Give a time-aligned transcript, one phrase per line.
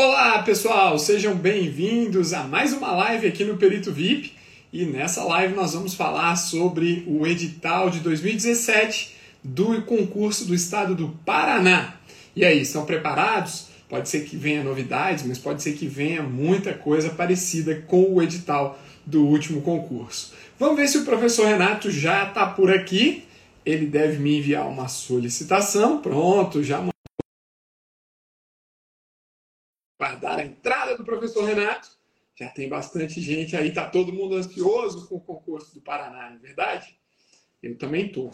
[0.00, 4.32] Olá pessoal, sejam bem-vindos a mais uma live aqui no Perito VIP
[4.72, 10.94] e nessa live nós vamos falar sobre o edital de 2017 do concurso do estado
[10.94, 11.94] do Paraná.
[12.36, 13.70] E aí, estão preparados?
[13.88, 18.22] Pode ser que venha novidades, mas pode ser que venha muita coisa parecida com o
[18.22, 20.32] edital do último concurso.
[20.60, 23.24] Vamos ver se o professor Renato já está por aqui.
[23.66, 26.00] Ele deve me enviar uma solicitação.
[26.00, 26.80] Pronto, já
[30.08, 31.98] guardar a entrada do professor Renato.
[32.34, 36.36] Já tem bastante gente aí, tá todo mundo ansioso com o concurso do Paraná, não
[36.36, 36.98] é verdade?
[37.62, 38.30] Eu também estou.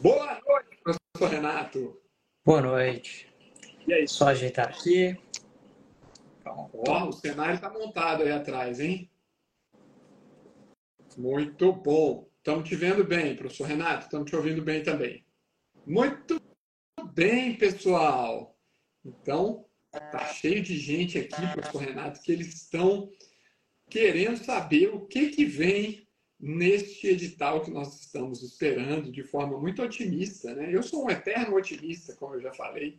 [0.00, 2.00] Boa noite, professor Renato.
[2.44, 3.28] Boa noite.
[3.86, 4.06] E aí?
[4.06, 5.18] Só ajeitar aqui.
[6.42, 6.82] Pronto.
[6.86, 9.10] Ó, o cenário está montado aí atrás, hein?
[11.16, 12.28] Muito bom.
[12.38, 14.04] Estamos te vendo bem, professor Renato.
[14.04, 15.24] Estamos te ouvindo bem também.
[15.84, 16.40] Muito
[17.12, 18.56] bem, pessoal.
[19.04, 19.66] Então,
[20.10, 23.10] Tá cheio de gente aqui, professor Renato, que eles estão
[23.88, 26.04] querendo saber o que, que vem
[26.38, 30.54] neste edital que nós estamos esperando de forma muito otimista.
[30.54, 30.68] Né?
[30.72, 32.98] Eu sou um eterno otimista, como eu já falei.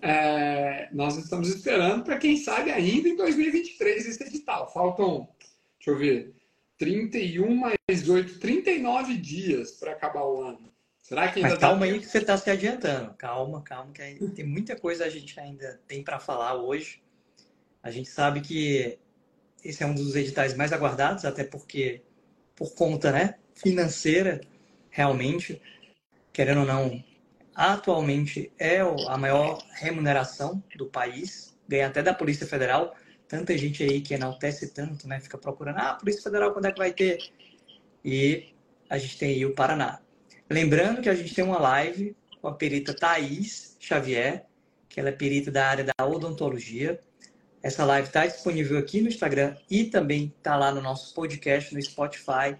[0.00, 4.72] É, nós estamos esperando para quem sabe ainda em 2023 esse edital.
[4.72, 5.28] Faltam,
[5.78, 6.34] deixa eu ver,
[6.78, 10.69] 31 mais 8, 39 dias para acabar o ano.
[11.10, 13.12] Será que ainda Mas calma aí que você está se adiantando.
[13.14, 17.02] Calma, calma, que tem muita coisa a gente ainda tem para falar hoje.
[17.82, 18.96] A gente sabe que
[19.64, 22.00] esse é um dos editais mais aguardados, até porque,
[22.54, 24.40] por conta né, financeira,
[24.88, 25.60] realmente,
[26.32, 27.02] querendo ou não,
[27.56, 32.94] atualmente é a maior remuneração do país, ganha até da Polícia Federal.
[33.26, 35.18] Tanta gente aí que enaltece tanto, né?
[35.18, 37.18] Fica procurando, ah, Polícia Federal, quando é que vai ter?
[38.04, 38.54] E
[38.88, 40.00] a gente tem aí o Paraná.
[40.50, 44.46] Lembrando que a gente tem uma live com a perita Thaís Xavier,
[44.88, 46.98] que ela é perita da área da odontologia.
[47.62, 51.80] Essa live está disponível aqui no Instagram e também está lá no nosso podcast no
[51.80, 52.56] Spotify,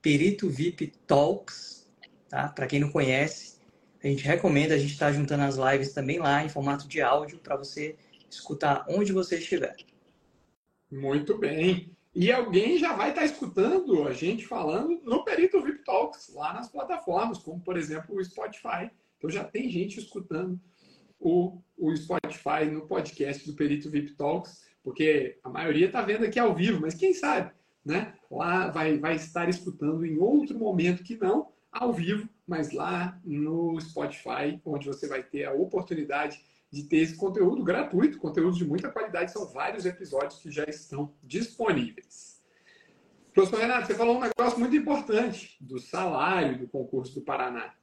[0.00, 1.90] Perito VIP Talks.
[2.28, 2.46] Tá?
[2.48, 3.56] Para quem não conhece,
[4.04, 7.38] a gente recomenda, a gente está juntando as lives também lá em formato de áudio
[7.38, 7.96] para você
[8.30, 9.74] escutar onde você estiver.
[10.88, 11.90] Muito bem.
[12.14, 16.68] E alguém já vai estar escutando a gente falando no Perito VIP Talks, lá nas
[16.68, 18.90] plataformas, como por exemplo o Spotify.
[19.16, 20.60] Então já tem gente escutando
[21.18, 26.38] o, o Spotify no podcast do Perito VIP Talks, porque a maioria está vendo aqui
[26.38, 27.50] ao vivo, mas quem sabe,
[27.82, 28.14] né?
[28.30, 33.80] Lá vai, vai estar escutando em outro momento que não ao vivo, mas lá no
[33.80, 38.90] Spotify, onde você vai ter a oportunidade de ter esse conteúdo gratuito, conteúdo de muita
[38.90, 39.30] qualidade.
[39.30, 42.40] São vários episódios que já estão disponíveis.
[43.34, 47.74] Professor Renato, você falou um negócio muito importante do salário do concurso do Paraná.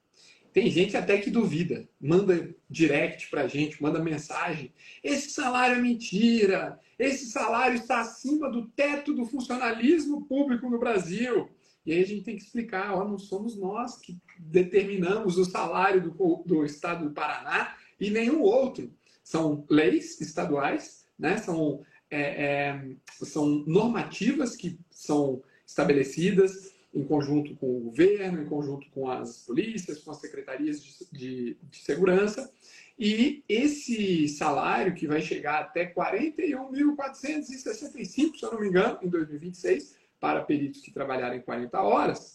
[0.52, 4.74] Tem gente até que duvida, manda direct para a gente, manda mensagem.
[5.04, 11.50] Esse salário é mentira, esse salário está acima do teto do funcionalismo público no Brasil.
[11.86, 16.02] E aí a gente tem que explicar, ó, não somos nós que determinamos o salário
[16.02, 18.92] do, do Estado do Paraná, e nenhum outro.
[19.24, 21.38] São leis estaduais, né?
[21.38, 28.90] são, é, é, são normativas que são estabelecidas em conjunto com o governo, em conjunto
[28.90, 32.52] com as polícias, com as secretarias de, de, de segurança.
[32.98, 39.96] E esse salário, que vai chegar até 41.465, se eu não me engano, em 2026,
[40.20, 42.34] para peritos que trabalharem 40 horas,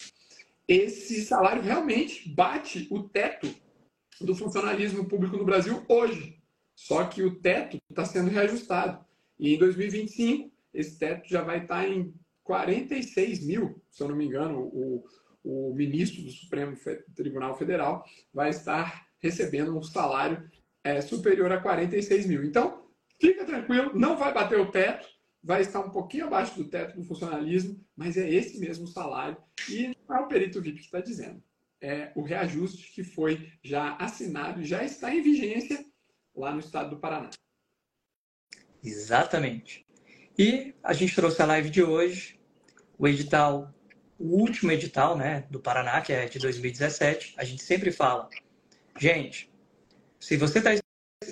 [0.66, 3.54] esse salário realmente bate o teto
[4.20, 6.42] do funcionalismo público no Brasil hoje.
[6.74, 9.04] Só que o teto está sendo reajustado.
[9.38, 14.16] E em 2025, esse teto já vai estar tá em 46 mil, se eu não
[14.16, 15.04] me engano, o,
[15.42, 16.76] o ministro do Supremo
[17.14, 20.48] Tribunal Federal vai estar recebendo um salário
[20.82, 22.44] é, superior a 46 mil.
[22.44, 22.86] Então,
[23.18, 25.08] fica tranquilo, não vai bater o teto,
[25.42, 29.36] vai estar um pouquinho abaixo do teto do funcionalismo, mas é esse mesmo salário.
[29.70, 31.42] E não é o perito VIP que está dizendo
[31.84, 35.84] é, o reajuste que foi já assinado e já está em vigência
[36.34, 37.28] lá no estado do Paraná.
[38.82, 39.86] Exatamente.
[40.38, 42.40] E a gente trouxe a live de hoje,
[42.98, 43.72] o edital,
[44.18, 47.34] o último edital né, do Paraná, que é de 2017.
[47.36, 48.30] A gente sempre fala,
[48.98, 49.52] gente,
[50.18, 50.70] se você está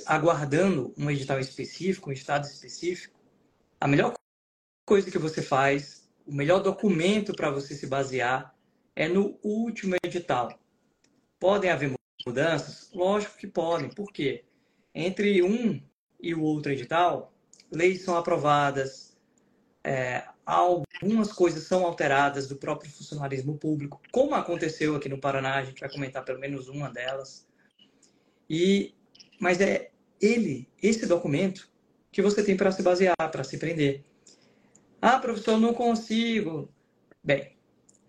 [0.04, 3.18] aguardando um edital específico, um estado específico,
[3.80, 4.12] a melhor
[4.86, 8.54] coisa que você faz, o melhor documento para você se basear
[8.94, 10.58] é no último edital.
[11.38, 11.94] Podem haver
[12.26, 12.90] mudanças?
[12.92, 13.88] Lógico que podem.
[13.88, 14.44] Por quê?
[14.94, 15.82] Entre um
[16.20, 17.32] e o outro edital,
[17.70, 19.16] leis são aprovadas,
[19.82, 25.64] é, algumas coisas são alteradas do próprio funcionalismo público, como aconteceu aqui no Paraná, a
[25.64, 27.46] gente vai comentar pelo menos uma delas.
[28.48, 28.94] E,
[29.40, 29.90] mas é
[30.20, 31.68] ele, esse documento,
[32.12, 34.04] que você tem para se basear, para se prender.
[35.00, 36.72] Ah, professor, não consigo.
[37.24, 37.56] Bem,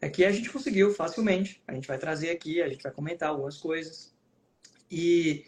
[0.03, 1.61] aqui a gente conseguiu facilmente.
[1.67, 4.13] A gente vai trazer aqui, a gente vai comentar algumas coisas.
[4.89, 5.45] E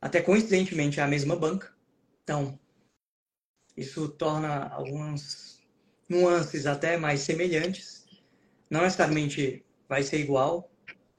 [0.00, 1.74] até coincidentemente é a mesma banca.
[2.22, 2.58] Então,
[3.76, 5.60] isso torna algumas
[6.08, 8.06] nuances até mais semelhantes.
[8.68, 10.70] Não necessariamente vai ser igual,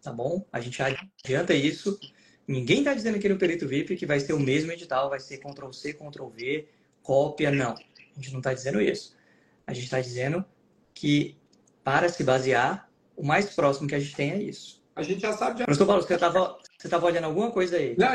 [0.01, 0.45] tá bom?
[0.51, 2.00] A gente adianta isso.
[2.47, 5.38] Ninguém está dizendo aqui no Perito VIP que vai ser o mesmo edital, vai ser
[5.38, 6.67] Ctrl-C, Ctrl-V,
[7.01, 7.73] cópia, não.
[7.73, 9.15] A gente não está dizendo isso.
[9.65, 10.45] A gente está dizendo
[10.94, 11.38] que
[11.83, 14.83] para se basear, o mais próximo que a gente tem é isso.
[14.95, 15.57] A gente já sabe...
[15.57, 15.65] De...
[15.65, 17.95] Professor Paulo, você estava você tava olhando alguma coisa aí?
[17.97, 18.07] Não,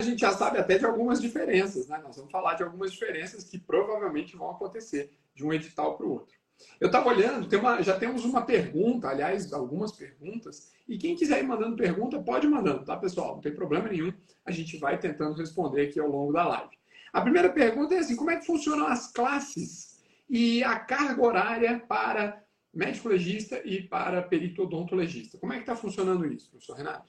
[0.00, 2.00] a gente já sabe até de algumas diferenças, né?
[2.02, 6.12] Nós vamos falar de algumas diferenças que provavelmente vão acontecer de um edital para o
[6.12, 6.34] outro.
[6.80, 11.40] Eu estava olhando, tem uma, já temos uma pergunta, aliás, algumas perguntas, e quem quiser
[11.40, 13.34] ir mandando pergunta, pode ir mandando, tá, pessoal?
[13.34, 14.12] Não tem problema nenhum,
[14.44, 16.76] a gente vai tentando responder aqui ao longo da live.
[17.12, 21.80] A primeira pergunta é assim: como é que funcionam as classes e a carga horária
[21.88, 22.43] para
[22.74, 25.38] médico legista e para perito odontologista?
[25.38, 27.08] Como é que está funcionando isso, professor Renato?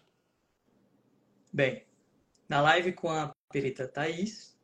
[1.52, 1.84] Bem,
[2.48, 4.58] na live com a perita Thais,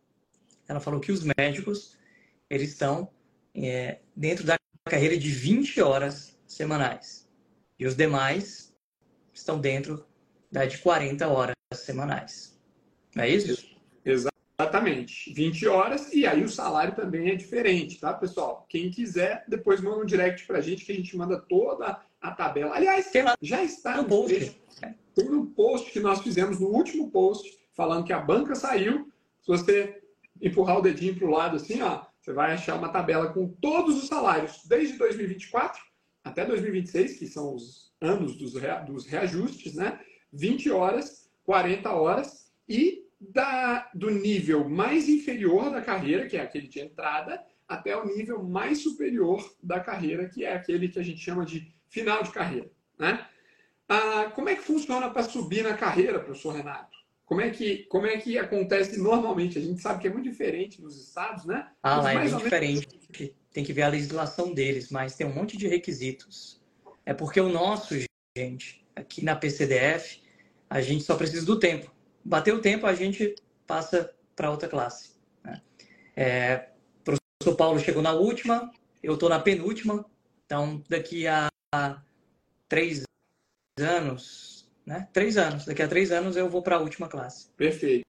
[0.68, 1.98] ela falou que os médicos
[2.50, 3.09] eles estão
[3.56, 7.30] é, dentro da carreira de 20 horas semanais.
[7.80, 8.75] E os demais
[9.33, 10.06] estão dentro
[10.51, 12.59] da de 40 horas semanais.
[13.15, 13.75] Não é isso?
[14.62, 15.34] Exatamente.
[15.34, 18.66] 20 horas e aí o salário também é diferente, tá, pessoal?
[18.69, 22.75] Quem quiser, depois manda um direct pra gente que a gente manda toda a tabela.
[22.75, 23.12] Aliás,
[23.42, 24.62] já está no post.
[25.16, 29.12] Tem no post que nós fizemos, no último post, falando que a banca saiu.
[29.42, 30.02] Se você
[30.40, 33.98] empurrar o dedinho para o lado assim, ó, você vai achar uma tabela com todos
[33.98, 35.81] os salários, desde 2024
[36.24, 38.54] até 2026, que são os anos dos,
[38.86, 40.00] dos reajustes, né?
[40.31, 46.68] 20 horas, 40 horas e da, do nível mais inferior da carreira, que é aquele
[46.68, 51.19] de entrada, até o nível mais superior da carreira, que é aquele que a gente
[51.19, 52.69] chama de final de carreira.
[52.97, 53.25] Né?
[53.88, 57.00] Ah, como é que funciona para subir na carreira, professor Renato?
[57.25, 59.57] Como é, que, como é que acontece normalmente?
[59.57, 61.69] A gente sabe que é muito diferente nos estados, né?
[61.81, 62.88] Ah, lá é bem diferente.
[63.17, 63.35] Menos...
[63.53, 66.62] Tem que ver a legislação deles, mas tem um monte de requisitos.
[67.06, 67.95] É porque o nosso,
[68.38, 70.21] gente, aqui na PCDF,
[70.69, 71.89] a gente só precisa do tempo.
[72.23, 73.35] Bateu o tempo, a gente
[73.65, 75.12] passa para outra classe.
[75.44, 75.62] Né?
[76.15, 76.69] É,
[77.00, 78.71] o professor Paulo chegou na última,
[79.01, 80.06] eu estou na penúltima,
[80.45, 81.50] então daqui a
[82.68, 83.03] três
[83.79, 85.07] anos, né?
[85.13, 85.65] Três anos.
[85.65, 87.50] Daqui a três anos eu vou para a última classe.
[87.57, 88.06] Perfeito.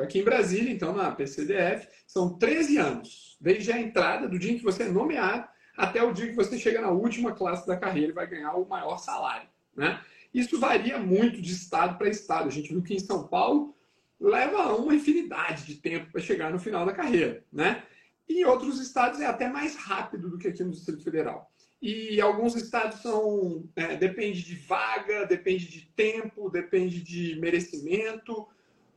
[0.00, 4.56] Aqui em Brasília, então, na PCDF, são 13 anos, desde a entrada, do dia em
[4.56, 5.46] que você é nomeado,
[5.76, 8.66] até o dia que você chega na última classe da carreira e vai ganhar o
[8.66, 9.48] maior salário.
[9.76, 10.00] Né?
[10.32, 12.48] Isso varia muito de estado para estado.
[12.48, 13.76] A gente viu que em São Paulo
[14.18, 17.44] leva uma infinidade de tempo para chegar no final da carreira.
[17.52, 17.82] Né?
[18.28, 21.50] E em outros estados é até mais rápido do que aqui no Distrito Federal.
[21.82, 23.68] E alguns estados são.
[23.74, 28.46] É, depende de vaga, depende de tempo, depende de merecimento,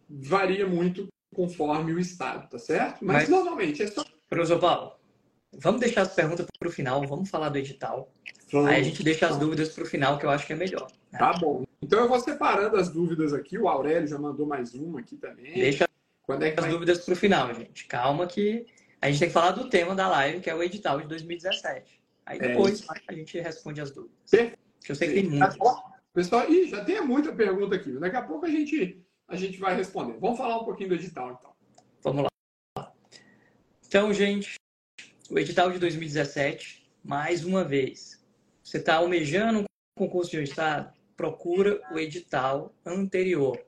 [0.07, 3.03] varia muito conforme o estado, tá certo?
[3.03, 4.05] Mas, Mas normalmente é só.
[4.29, 4.94] Professor Paulo,
[5.59, 8.11] vamos deixar as perguntas para o final, vamos falar do edital.
[8.67, 10.87] Aí a gente deixa as dúvidas para o final, que eu acho que é melhor.
[11.11, 11.19] Né?
[11.19, 11.65] Tá bom.
[11.81, 13.57] Então eu vou separando as dúvidas aqui.
[13.57, 15.53] O Aurélio já mandou mais uma aqui também.
[15.53, 15.87] Deixa
[16.23, 16.73] Quando é que as vai...
[16.73, 17.85] dúvidas para o final, gente.
[17.85, 18.65] Calma que
[19.01, 22.01] a gente tem que falar do tema da live, que é o edital de 2017.
[22.25, 24.17] Aí é depois é a gente responde as dúvidas.
[24.29, 24.57] Perfeito.
[24.83, 25.57] Que eu sei que tem muitas.
[26.13, 27.91] Pessoal, ih, já tem muita pergunta aqui.
[27.99, 30.17] Daqui a pouco a gente, a gente vai responder.
[30.19, 31.51] Vamos falar um pouquinho do edital, então.
[32.01, 32.91] Vamos lá.
[33.85, 34.55] Então, gente,
[35.29, 38.23] o edital de 2017, mais uma vez,
[38.63, 39.65] você está almejando um
[39.97, 40.93] concurso de estado?
[41.15, 43.63] Procura o edital anterior.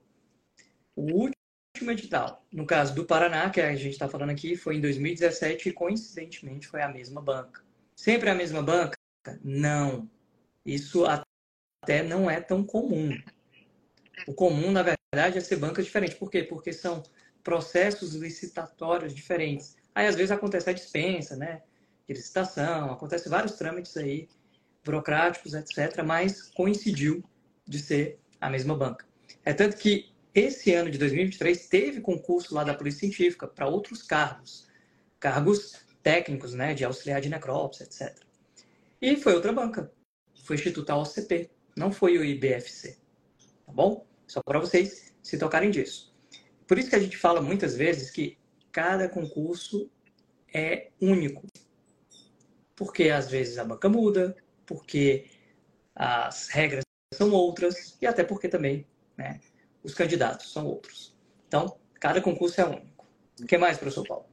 [0.96, 4.82] O último edital, no caso do Paraná, que a gente está falando aqui, foi em
[4.82, 7.64] 2017 e coincidentemente foi a mesma banca.
[7.96, 8.98] Sempre a mesma banca?
[9.44, 10.10] Não.
[10.66, 13.18] Isso até não é tão comum.
[14.28, 16.16] O comum, na verdade, é ser banca diferente.
[16.16, 16.44] Por quê?
[16.44, 17.02] Porque são
[17.44, 19.77] processos licitatórios diferentes.
[19.98, 21.64] Aí, às vezes, acontece a dispensa, né?
[22.08, 24.30] De licitação, acontece vários trâmites aí,
[24.86, 26.04] burocráticos, etc.
[26.06, 27.24] Mas coincidiu
[27.68, 29.08] de ser a mesma banca.
[29.44, 34.04] É tanto que esse ano de 2023 teve concurso lá da Polícia Científica para outros
[34.04, 34.68] cargos.
[35.20, 38.24] Cargos técnicos, né, de auxiliar de necrópsia, etc.
[39.02, 39.92] E foi outra banca,
[40.44, 43.00] foi Instituto OCP, não foi o IBFC,
[43.66, 44.06] tá bom?
[44.28, 46.16] Só para vocês se tocarem disso.
[46.68, 48.38] Por isso que a gente fala muitas vezes que
[48.72, 49.90] cada concurso
[50.54, 51.46] é único.
[52.76, 55.26] Porque às vezes a banca muda, porque
[55.96, 56.84] as regras
[57.14, 58.86] são outras e até porque também
[59.18, 59.40] né,
[59.84, 61.16] os candidatos são outros.
[61.48, 63.08] Então, cada concurso é único.
[63.42, 64.26] O que mais, professor Paulo?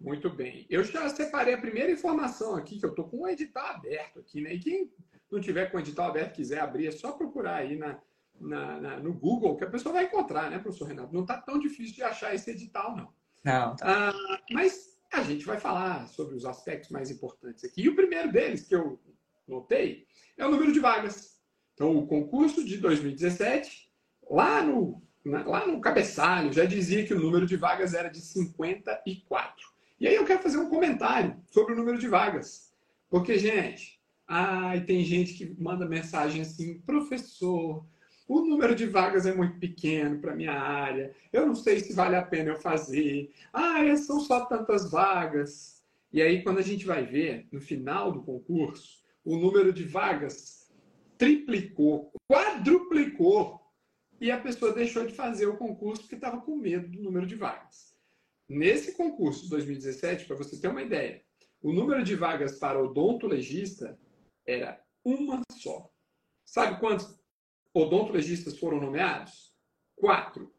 [0.00, 0.66] Muito bem.
[0.68, 4.40] Eu já separei a primeira informação aqui, que eu estou com o edital aberto aqui,
[4.40, 4.54] né?
[4.54, 4.90] E quem
[5.30, 7.98] não tiver com o edital aberto quiser abrir, é só procurar aí na,
[8.40, 11.12] na, na, no Google, que a pessoa vai encontrar, né, professor Renato?
[11.12, 13.12] Não está tão difícil de achar esse edital, não.
[13.44, 14.10] Não, tá.
[14.10, 17.82] Ah, mas a gente vai falar sobre os aspectos mais importantes aqui.
[17.82, 18.98] E o primeiro deles, que eu
[19.46, 21.38] notei, é o número de vagas.
[21.74, 23.90] Então, o concurso de 2017,
[24.30, 29.74] lá no, lá no cabeçalho, já dizia que o número de vagas era de 54.
[30.00, 32.72] E aí eu quero fazer um comentário sobre o número de vagas.
[33.10, 37.86] Porque, gente, ai, tem gente que manda mensagem assim, professor,
[38.26, 42.16] o número de vagas é muito pequeno para minha área, eu não sei se vale
[42.16, 45.82] a pena eu fazer, ah, são só tantas vagas.
[46.12, 50.72] E aí, quando a gente vai ver, no final do concurso, o número de vagas
[51.18, 53.60] triplicou, quadruplicou,
[54.20, 57.34] e a pessoa deixou de fazer o concurso porque estava com medo do número de
[57.34, 57.94] vagas.
[58.48, 61.22] Nesse concurso de 2017, para você ter uma ideia,
[61.60, 63.98] o número de vagas para odontologista
[64.46, 65.90] era uma só.
[66.44, 67.18] Sabe quantos
[67.74, 69.52] odontologistas foram nomeados?
[69.96, 70.52] Quatro.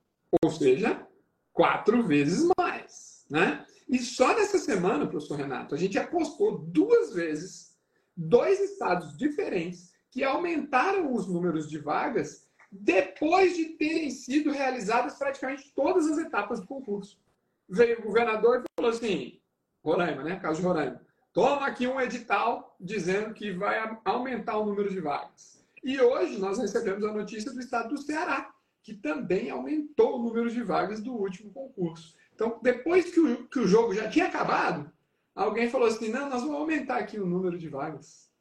[0.44, 1.08] Ou seja,
[1.54, 3.26] quatro vezes mais.
[3.30, 3.66] Né?
[3.88, 7.76] E só nessa semana, professor Renato, a gente apostou duas vezes
[8.16, 15.72] dois estados diferentes que aumentaram os números de vagas depois de terem sido realizadas praticamente
[15.74, 17.20] todas as etapas do concurso.
[17.68, 19.40] Veio o governador e falou assim:
[19.84, 20.38] Roraima, né?
[20.38, 21.02] Caso de Roraima.
[21.34, 25.65] Toma aqui um edital dizendo que vai aumentar o número de vagas.
[25.86, 28.52] E hoje nós recebemos a notícia do estado do Ceará,
[28.82, 32.16] que também aumentou o número de vagas do último concurso.
[32.34, 34.92] Então, depois que o, que o jogo já tinha acabado,
[35.36, 38.32] alguém falou assim: não, nós vamos aumentar aqui o número de vagas.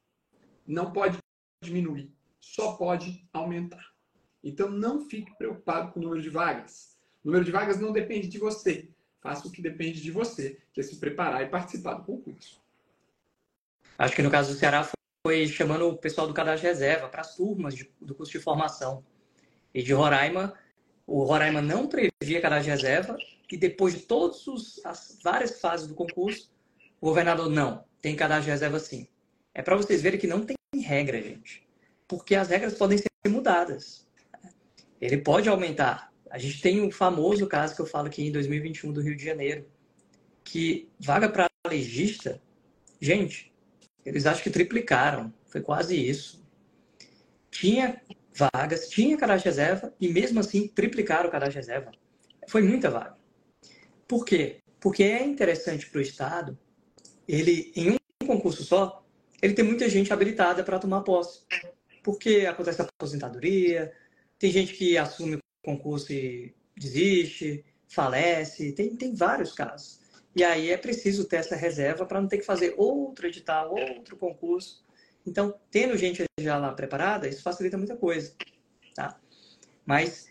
[0.65, 1.19] Não pode
[1.63, 3.93] diminuir, só pode aumentar.
[4.43, 6.97] Então, não fique preocupado com o número de vagas.
[7.23, 8.89] O número de vagas não depende de você.
[9.21, 12.59] Faça o que depende de você, que é se preparar e participar do concurso.
[13.99, 14.83] Acho que no caso do Ceará
[15.25, 19.03] foi chamando o pessoal do cadastro reserva para as turmas de, do curso de formação.
[19.73, 20.53] E de Roraima,
[21.07, 23.17] o Roraima não previa cadastro de reserva
[23.51, 24.45] e depois de todas
[24.85, 26.51] as várias fases do concurso,
[27.01, 29.07] o governador não, tem cadastro de reserva sim.
[29.51, 31.67] É para vocês verem que não tem regra, gente.
[32.07, 34.07] Porque as regras podem ser mudadas.
[35.01, 36.13] Ele pode aumentar.
[36.29, 39.25] A gente tem um famoso caso que eu falo aqui em 2021 do Rio de
[39.25, 39.67] Janeiro,
[40.43, 42.39] que vaga para legista,
[43.01, 43.54] gente,
[44.05, 45.33] eles acho que triplicaram.
[45.47, 46.45] Foi quase isso.
[47.49, 48.01] Tinha
[48.33, 51.91] vagas, tinha cadastro reserva e mesmo assim triplicaram o cadastro reserva.
[52.47, 53.17] Foi muita vaga.
[54.07, 54.57] Por quê?
[54.79, 56.57] Porque é interessante para o Estado,
[57.27, 59.03] ele, em um concurso só,
[59.41, 61.41] ele tem muita gente habilitada para tomar posse.
[62.03, 63.91] Porque acontece a aposentadoria,
[64.37, 69.99] tem gente que assume o concurso e desiste, falece, tem, tem vários casos.
[70.35, 74.17] E aí é preciso ter essa reserva para não ter que fazer outro edital, outro
[74.17, 74.83] concurso.
[75.25, 78.35] Então, tendo gente já lá preparada, isso facilita muita coisa,
[78.93, 79.17] tá?
[79.85, 80.27] Mas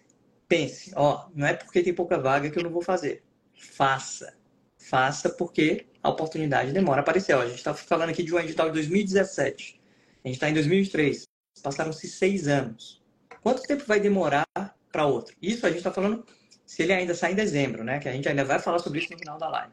[0.46, 3.22] pense, ó, não é porque tem pouca vaga que eu não vou fazer.
[3.56, 4.36] Faça.
[4.76, 7.34] Faça porque a oportunidade demora a aparecer.
[7.34, 9.80] Ó, a gente está falando aqui de um edital de 2017.
[10.22, 11.24] A gente está em 2023.
[11.62, 13.02] Passaram-se seis anos.
[13.42, 14.46] Quanto tempo vai demorar
[14.92, 15.34] para outro?
[15.40, 16.26] Isso a gente está falando
[16.66, 17.98] se ele ainda sai em dezembro, né?
[17.98, 19.72] Que a gente ainda vai falar sobre isso no final da live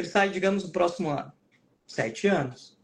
[0.00, 1.32] ele sai, digamos, no próximo ano?
[1.86, 2.78] Sete anos.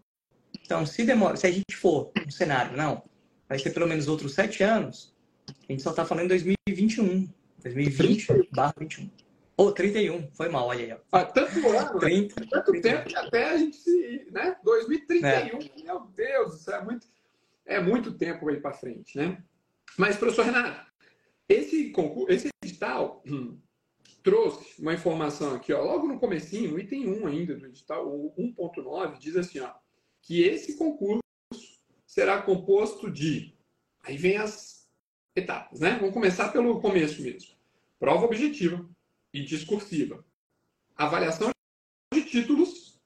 [0.62, 3.02] Então, se demora, se a gente for no cenário, não,
[3.49, 5.14] vai ser pelo menos outros sete anos,
[5.68, 7.28] a gente só está falando em 2021.
[7.62, 9.11] 2020 barra 21.
[9.58, 10.92] Ou oh, 31, foi mal, olha aí.
[10.92, 10.99] Ó.
[11.12, 12.46] Ah, tanto ano, 30, né?
[12.50, 14.28] tanto 30 tempo que até a gente se.
[14.30, 14.54] Né?
[14.62, 15.82] 2031, é.
[15.82, 17.06] meu Deus, é muito,
[17.64, 19.42] é muito tempo aí para frente, né?
[19.96, 20.87] Mas, professor Renato,
[21.49, 23.58] esse concurso, esse edital, hum,
[24.26, 28.35] trouxe uma informação aqui, ó, logo no comecinho, no item 1 ainda do edital, o
[28.37, 29.73] 1.9, diz assim, ó,
[30.21, 31.23] que esse concurso
[32.04, 33.54] será composto de...
[34.00, 34.90] Aí vem as
[35.37, 35.97] etapas, né?
[36.00, 37.54] Vamos começar pelo começo mesmo.
[38.00, 38.85] Prova objetiva
[39.33, 40.26] e discursiva.
[40.97, 41.50] Avaliação
[42.12, 43.00] de títulos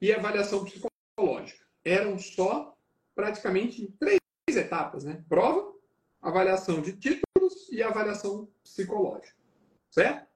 [0.00, 1.66] e avaliação psicológica.
[1.84, 2.78] Eram só
[3.16, 5.24] praticamente três etapas, né?
[5.28, 5.74] Prova,
[6.20, 9.36] avaliação de títulos e avaliação psicológica.
[9.90, 10.31] Certo?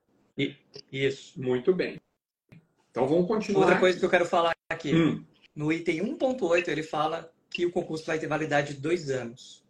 [0.92, 1.40] Isso.
[1.40, 2.00] Muito bem.
[2.90, 3.60] Então vamos continuar.
[3.60, 4.94] Outra coisa que eu quero falar aqui.
[4.94, 5.24] Hum.
[5.54, 9.64] No item 1.8 ele fala que o concurso vai ter validade de dois anos.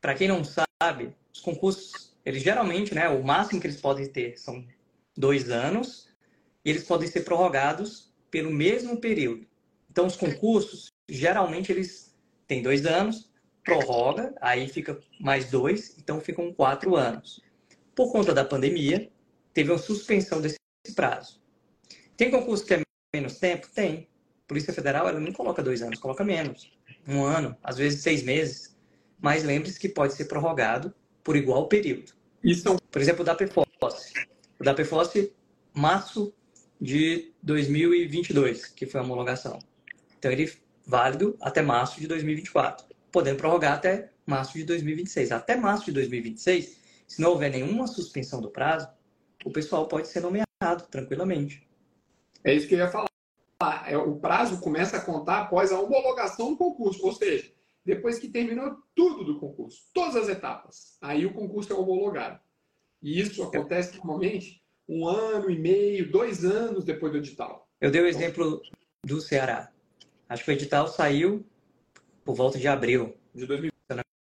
[0.00, 4.38] Para quem não sabe, os concursos, eles geralmente, né, o máximo que eles podem ter
[4.38, 4.64] são
[5.16, 6.08] dois anos
[6.64, 9.46] e eles podem ser prorrogados pelo mesmo período.
[9.90, 12.14] Então os concursos, geralmente eles
[12.46, 13.30] têm dois anos,
[13.64, 17.40] prorroga, aí fica mais dois, então ficam quatro anos.
[17.94, 19.10] Por conta da pandemia,
[19.58, 20.56] teve uma suspensão desse
[20.94, 21.42] prazo.
[22.16, 23.66] Tem concurso que é menos tempo?
[23.74, 24.08] Tem.
[24.46, 26.70] Polícia Federal, ela não coloca dois anos, coloca menos.
[27.08, 28.76] Um ano, às vezes seis meses.
[29.20, 32.12] Mas lembre-se que pode ser prorrogado por igual período.
[32.44, 32.76] Isso.
[32.88, 34.12] Por exemplo, o da PFOS.
[34.60, 35.28] O da PFOS,
[35.74, 36.32] março
[36.80, 39.58] de 2022, que foi a homologação.
[40.16, 40.52] Então, ele
[40.86, 45.32] válido até março de 2024, podendo prorrogar até março de 2026.
[45.32, 48.88] Até março de 2026, se não houver nenhuma suspensão do prazo,
[49.44, 51.68] o pessoal pode ser nomeado tranquilamente.
[52.44, 53.08] É isso que eu ia falar.
[53.86, 57.50] É, o prazo começa a contar após a homologação do concurso, ou seja,
[57.84, 60.96] depois que terminou tudo do concurso, todas as etapas.
[61.00, 62.40] Aí o concurso é homologado.
[63.02, 67.68] E isso acontece normalmente um ano e meio, dois anos depois do edital.
[67.80, 68.60] Eu dei o exemplo
[69.04, 69.72] do Ceará.
[70.28, 71.44] Acho que o edital saiu
[72.24, 73.16] por volta de abril.
[73.34, 73.72] De 2021.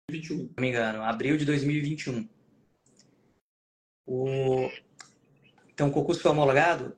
[0.09, 2.27] Se não me engano, abril de 2021.
[4.05, 4.69] O...
[5.75, 6.95] Então, o concurso foi homologado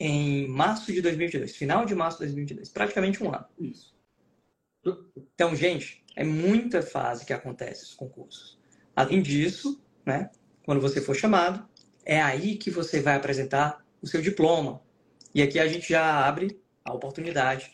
[0.00, 3.44] em março de 2022, final de março de 2022, praticamente um ano.
[3.60, 3.94] Isso.
[5.34, 8.58] Então, gente, é muita fase que acontece os concursos.
[8.96, 10.30] Além disso, né,
[10.64, 11.68] quando você for chamado,
[12.04, 14.82] é aí que você vai apresentar o seu diploma.
[15.34, 17.72] E aqui a gente já abre a oportunidade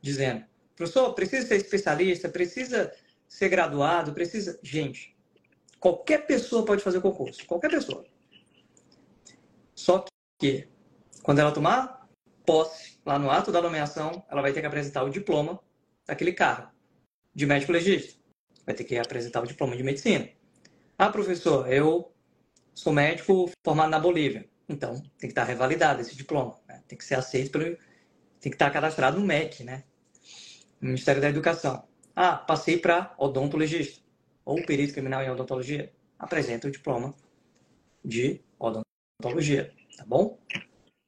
[0.00, 0.42] dizendo:
[0.74, 2.92] professor, precisa ser especialista, precisa
[3.28, 4.58] ser graduado, precisa.
[4.62, 5.14] Gente,
[5.78, 8.04] qualquer pessoa pode fazer o concurso, qualquer pessoa.
[9.74, 10.04] Só
[10.38, 10.68] que,
[11.22, 12.08] quando ela tomar
[12.44, 15.60] posse, lá no ato da nomeação, ela vai ter que apresentar o diploma
[16.06, 16.70] daquele cargo
[17.34, 18.20] de médico legista.
[18.64, 20.28] Vai ter que apresentar o diploma de medicina.
[20.98, 22.12] Ah, professor, eu
[22.74, 24.48] sou médico formado na Bolívia.
[24.68, 26.58] Então, tem que estar revalidado esse diploma.
[26.68, 26.82] Né?
[26.86, 27.64] Tem que ser aceito pelo.
[28.40, 29.84] Tem que estar cadastrado no MEC, né?
[30.80, 31.86] Ministério da Educação.
[32.14, 34.02] Ah, passei para odontologista
[34.44, 35.92] ou perito criminal em odontologia.
[36.18, 37.14] Apresenta o diploma
[38.04, 38.91] de odontologia,
[39.96, 40.38] tá bom?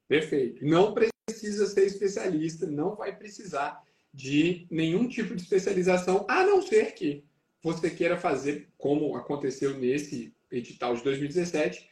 [0.08, 0.64] Perfeito.
[0.64, 6.94] Não precisa ser especialista, não vai precisar de nenhum tipo de especialização, a não ser
[6.94, 7.24] que
[7.62, 11.88] você queira fazer, como aconteceu nesse edital de 2017,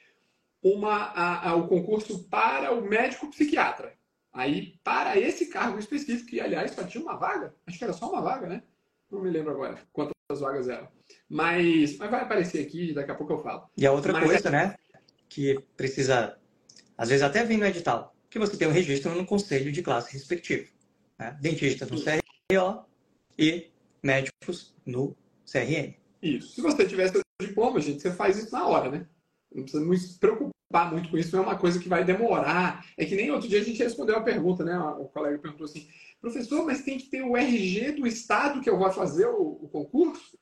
[0.63, 3.95] uma, a, a, o concurso para o médico psiquiatra.
[4.33, 8.09] Aí, para esse cargo específico, que aliás só tinha uma vaga, acho que era só
[8.11, 8.63] uma vaga, né?
[9.11, 10.89] Não me lembro agora quantas vagas eram.
[11.29, 13.69] Mas, mas vai aparecer aqui, daqui a pouco eu falo.
[13.77, 14.53] E a outra mas, coisa, é...
[14.53, 14.77] né?
[15.33, 16.37] Que precisa,
[16.97, 20.13] às vezes até vir no edital, que você tem um registro no conselho de classe
[20.13, 20.71] respectivo.
[21.19, 21.37] Né?
[21.41, 22.85] Dentistas no CRO
[23.39, 23.71] e
[24.03, 25.17] médicos no
[25.51, 25.95] CRM.
[26.23, 26.55] Isso.
[26.55, 29.07] Se você tivesse o diploma, gente, você faz isso na hora, né?
[29.55, 32.85] Não precisa se preocupar preocupar muito com isso, não é uma coisa que vai demorar.
[32.97, 34.77] É que nem outro dia a gente respondeu a pergunta, né?
[34.79, 35.87] O colega perguntou assim,
[36.21, 39.69] professor, mas tem que ter o RG do estado que eu vou fazer o, o
[39.69, 40.39] concurso?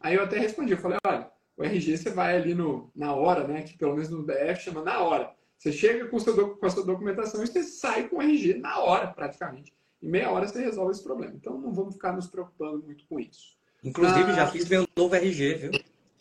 [0.00, 3.46] Aí eu até respondi, eu falei, olha, o RG você vai ali no, na hora,
[3.46, 3.62] né?
[3.62, 5.34] Que pelo menos no DF chama na hora.
[5.58, 8.80] Você chega com, seu, com a sua documentação e você sai com o RG na
[8.80, 9.72] hora, praticamente.
[10.02, 11.34] Em meia hora você resolve esse problema.
[11.34, 13.56] Então não vamos ficar nos preocupando muito com isso.
[13.82, 15.70] Inclusive, ah, já fiz meu novo RG, viu?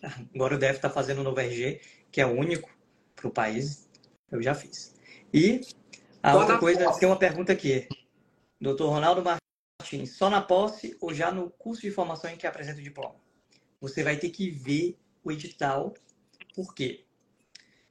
[0.36, 2.70] Agora o DF está fazendo o novo RG, que é único
[3.16, 3.90] para o país,
[4.32, 4.96] eu já fiz.
[5.34, 5.62] E
[6.22, 7.00] a outra coisa, posse.
[7.00, 7.88] tem uma pergunta aqui.
[8.60, 12.80] Doutor Ronaldo Martins, só na posse ou já no curso de formação em que apresenta
[12.80, 13.16] o diploma?
[13.82, 15.94] Você vai ter que ver o edital,
[16.56, 17.06] por quê?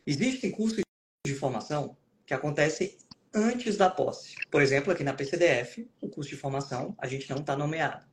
[0.07, 0.83] Existem cursos
[1.27, 2.97] de formação que acontecem
[3.35, 4.35] antes da posse.
[4.51, 8.05] Por exemplo, aqui na PCDF, o curso de formação, a gente não está nomeado.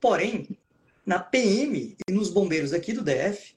[0.00, 0.58] Porém,
[1.04, 3.56] na PM e nos bombeiros aqui do DF,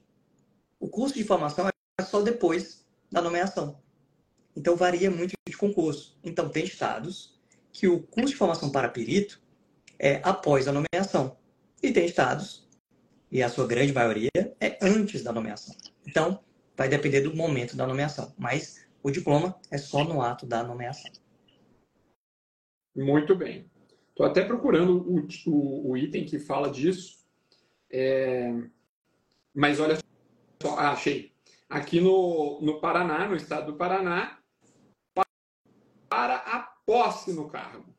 [0.78, 3.80] o curso de formação é só depois da nomeação.
[4.56, 6.18] Então, varia muito de concurso.
[6.22, 7.40] Então, tem estados
[7.72, 9.40] que o curso de formação para perito
[9.98, 11.36] é após a nomeação.
[11.82, 12.68] E tem estados,
[13.32, 15.74] e a sua grande maioria, é antes da nomeação.
[16.06, 16.44] Então,
[16.76, 18.34] vai depender do momento da nomeação.
[18.38, 21.10] Mas o diploma é só no ato da nomeação.
[22.94, 23.70] Muito bem.
[24.10, 27.26] Estou até procurando o, o, o, item que fala disso.
[27.90, 28.52] É...
[29.54, 29.98] Mas olha
[30.62, 31.32] só, ah, achei
[31.70, 34.38] aqui no, no Paraná, no estado do Paraná,
[36.06, 37.94] para a posse no cargo.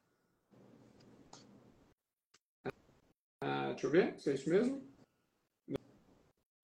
[3.41, 4.92] Ah, deixa eu ver, se é isso mesmo?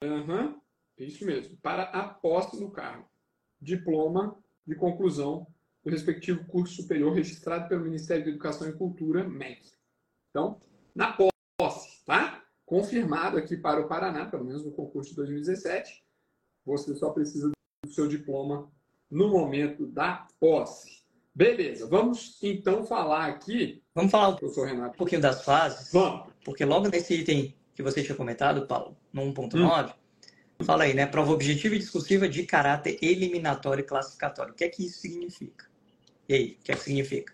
[0.04, 0.60] Uhum,
[0.98, 3.10] isso mesmo, para a posse no cargo.
[3.62, 5.46] Diploma de conclusão
[5.84, 9.70] do respectivo curso superior registrado pelo Ministério da Educação e Cultura, MEC.
[10.30, 10.62] Então,
[10.96, 11.18] na
[11.58, 12.44] posse, tá?
[12.66, 16.04] Confirmado aqui para o Paraná, pelo menos no concurso de 2017,
[16.66, 17.50] você só precisa
[17.84, 18.72] do seu diploma
[19.10, 21.00] no momento da posse.
[21.34, 23.84] Beleza, vamos então falar aqui.
[23.96, 24.96] Vamos falar professor Renato.
[24.96, 25.92] um pouquinho das fases?
[25.92, 26.34] Vamos.
[26.44, 29.56] Porque logo nesse item que você tinha comentado, Paulo, no 1.9,
[30.60, 30.66] hum.
[30.66, 31.06] fala aí, né?
[31.06, 34.52] Prova objetiva e discursiva de caráter eliminatório e classificatório.
[34.52, 35.66] O que é que isso significa?
[36.28, 37.34] E aí, o que é que significa?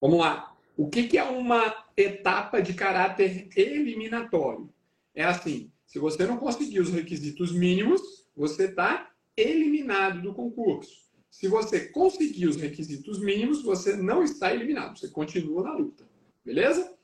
[0.00, 0.54] Vamos lá.
[0.76, 4.72] O que, que é uma etapa de caráter eliminatório?
[5.12, 11.04] É assim: se você não conseguir os requisitos mínimos, você está eliminado do concurso.
[11.28, 16.04] Se você conseguir os requisitos mínimos, você não está eliminado, você continua na luta.
[16.44, 16.95] Beleza?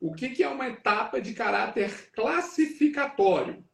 [0.00, 3.64] O que, que é uma etapa de caráter classificatório?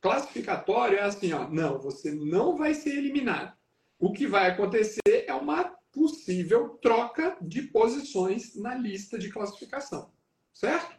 [0.00, 3.56] Classificatório é assim, ó, não, você não vai ser eliminado.
[3.98, 10.12] O que vai acontecer é uma possível troca de posições na lista de classificação.
[10.52, 10.96] Certo?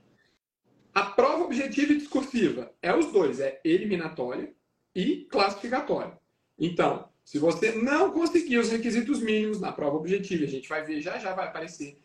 [0.94, 4.54] A prova objetiva e discursiva é os dois, é eliminatória
[4.96, 6.18] e classificatória.
[6.58, 11.02] Então, se você não conseguir os requisitos mínimos na prova objetiva, a gente vai ver,
[11.02, 11.98] já já vai aparecer,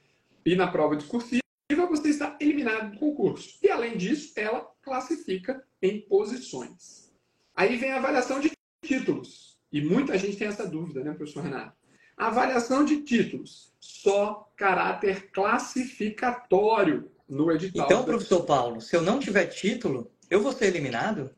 [0.44, 1.40] e na prova discursiva,
[1.88, 3.58] você está eliminado do concurso.
[3.62, 7.12] E além disso, ela classifica em posições.
[7.54, 8.50] Aí vem a avaliação de
[8.82, 9.58] títulos.
[9.72, 11.78] E muita gente tem essa dúvida, né, professor Renato?
[12.16, 17.86] Avaliação de títulos, só caráter classificatório no edital.
[17.86, 21.34] Então, professor Paulo, se eu não tiver título, eu vou ser eliminado?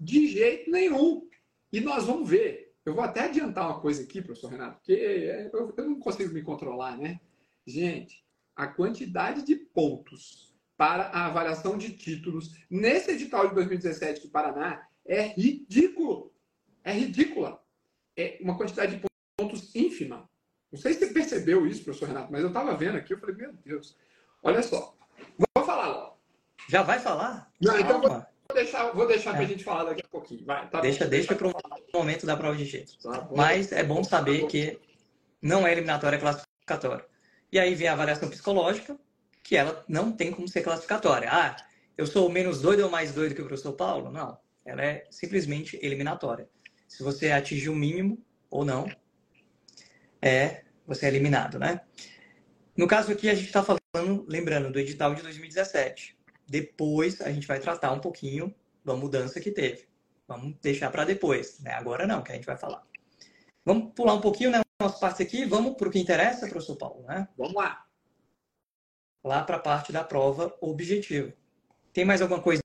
[0.00, 1.28] De jeito nenhum.
[1.72, 2.74] E nós vamos ver.
[2.84, 6.96] Eu vou até adiantar uma coisa aqui, professor Renato, porque eu não consigo me controlar,
[6.96, 7.20] né?
[7.66, 8.23] Gente,
[8.56, 14.86] a quantidade de pontos para a avaliação de títulos nesse edital de 2017 do Paraná
[15.06, 16.32] é ridículo.
[16.82, 17.62] É ridícula.
[18.16, 20.28] É uma quantidade de pontos ínfima.
[20.70, 23.36] Não sei se você percebeu isso, professor Renato, mas eu estava vendo aqui, eu falei,
[23.36, 23.96] meu Deus.
[24.42, 24.96] Olha só.
[25.38, 26.18] Vou falar logo.
[26.68, 27.50] Já vai falar?
[27.60, 29.32] Não, então vou deixar, vou deixar é.
[29.34, 30.44] para a gente falar daqui a pouquinho.
[30.44, 31.52] Vai, tá deixa deixa para o
[31.92, 32.98] momento da prova de jeito.
[32.98, 34.78] Tá mas é bom saber tá que
[35.40, 37.06] não é eliminatória, é classificatória.
[37.54, 38.98] E aí vem a avaliação psicológica,
[39.40, 41.28] que ela não tem como ser classificatória.
[41.30, 41.54] Ah,
[41.96, 44.10] eu sou menos doido ou mais doido que o professor Paulo?
[44.10, 44.36] Não.
[44.64, 46.48] Ela é simplesmente eliminatória.
[46.88, 48.18] Se você atingir o mínimo
[48.50, 48.90] ou não,
[50.20, 51.80] é você é eliminado, né?
[52.76, 56.18] No caso aqui, a gente está falando, lembrando, do edital de 2017.
[56.48, 58.52] Depois, a gente vai tratar um pouquinho
[58.84, 59.86] da mudança que teve.
[60.26, 61.70] Vamos deixar para depois, né?
[61.74, 62.82] Agora não, que a gente vai falar.
[63.64, 64.63] Vamos pular um pouquinho, né?
[64.84, 67.26] Nossa parte aqui, vamos para o que interessa, professor Paulo, né?
[67.38, 67.86] Vamos lá.
[69.24, 71.32] Lá para a parte da prova objetiva.
[71.90, 72.60] Tem mais alguma coisa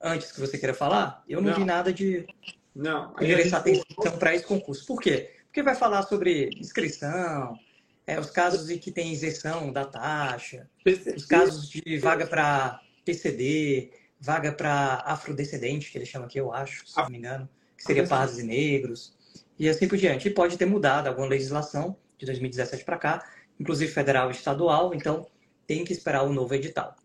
[0.00, 1.22] antes que você queira falar?
[1.28, 1.58] Eu não, não.
[1.58, 2.26] vi nada de
[2.74, 3.12] não.
[3.12, 4.86] prestar atenção para esse concurso.
[4.86, 5.34] Por quê?
[5.44, 7.58] Porque vai falar sobre inscrição,
[8.06, 10.66] é, os casos em que tem isenção da taxa,
[11.14, 16.86] os casos de vaga para PCD, vaga para afrodescendente, que ele chama aqui, eu acho,
[16.88, 19.14] se não me engano, que seria pardos e negros,
[19.58, 20.28] e assim por diante.
[20.28, 25.26] E pode ter mudado alguma legislação de 2017 para cá, inclusive federal e estadual, então
[25.66, 26.96] tem que esperar o novo edital.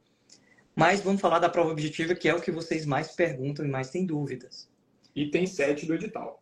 [0.75, 3.89] Mas vamos falar da prova objetiva, que é o que vocês mais perguntam e mais
[3.89, 4.69] têm dúvidas.
[5.15, 6.41] Item 7 do edital.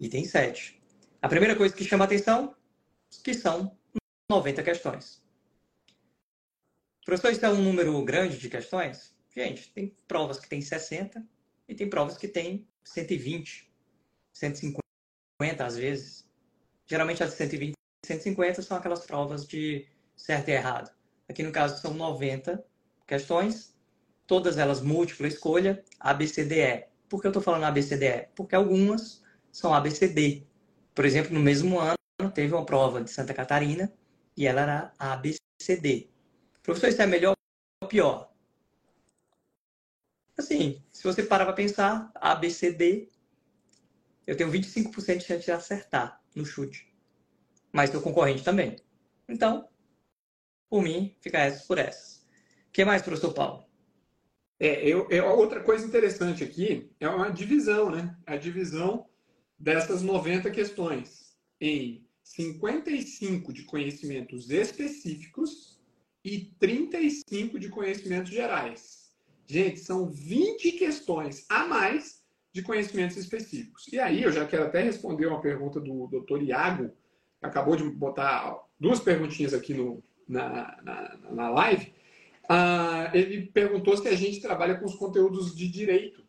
[0.00, 0.80] Item 7.
[1.22, 2.54] A primeira coisa que chama a atenção,
[3.22, 3.76] que são
[4.30, 5.22] 90 questões.
[7.04, 9.16] Professor, isso é um número grande de questões?
[9.34, 11.24] Gente, tem provas que tem 60
[11.68, 13.70] e tem provas que tem 120,
[14.32, 14.87] 150
[15.40, 16.26] às vezes.
[16.86, 20.90] Geralmente as 120 e 150 são aquelas provas de certo e errado.
[21.28, 22.64] Aqui no caso são 90
[23.06, 23.76] questões,
[24.26, 26.86] todas elas múltipla escolha, ABCDE.
[27.08, 28.28] Por que eu estou falando ABCDE?
[28.34, 29.22] Porque algumas
[29.52, 30.46] são ABCD,
[30.94, 31.96] por exemplo, no mesmo ano,
[32.34, 33.92] teve uma prova de Santa Catarina
[34.36, 36.10] e ela era ABCD.
[36.62, 37.34] Professor, isso é melhor
[37.80, 38.32] ou pior?
[40.36, 43.08] Assim, se você parar para pensar, ABCD,
[44.28, 46.86] eu tenho 25% de chance de acertar no chute.
[47.72, 48.76] Mas seu concorrente também.
[49.26, 49.66] Então,
[50.68, 52.18] por mim, fica essas por essas.
[52.68, 53.64] O que mais, professor Paulo?
[54.60, 58.14] É, eu, eu, outra coisa interessante aqui é uma divisão, né?
[58.26, 59.08] A divisão
[59.58, 65.80] dessas 90 questões em 55 de conhecimentos específicos
[66.22, 69.10] e 35 de conhecimentos gerais.
[69.46, 73.86] Gente, são 20 questões a mais de conhecimentos específicos.
[73.92, 76.42] E aí, eu já quero até responder uma pergunta do Dr.
[76.42, 76.90] Iago,
[77.38, 81.92] que acabou de botar duas perguntinhas aqui no, na, na, na live.
[82.48, 86.26] Ah, ele perguntou se a gente trabalha com os conteúdos de direito.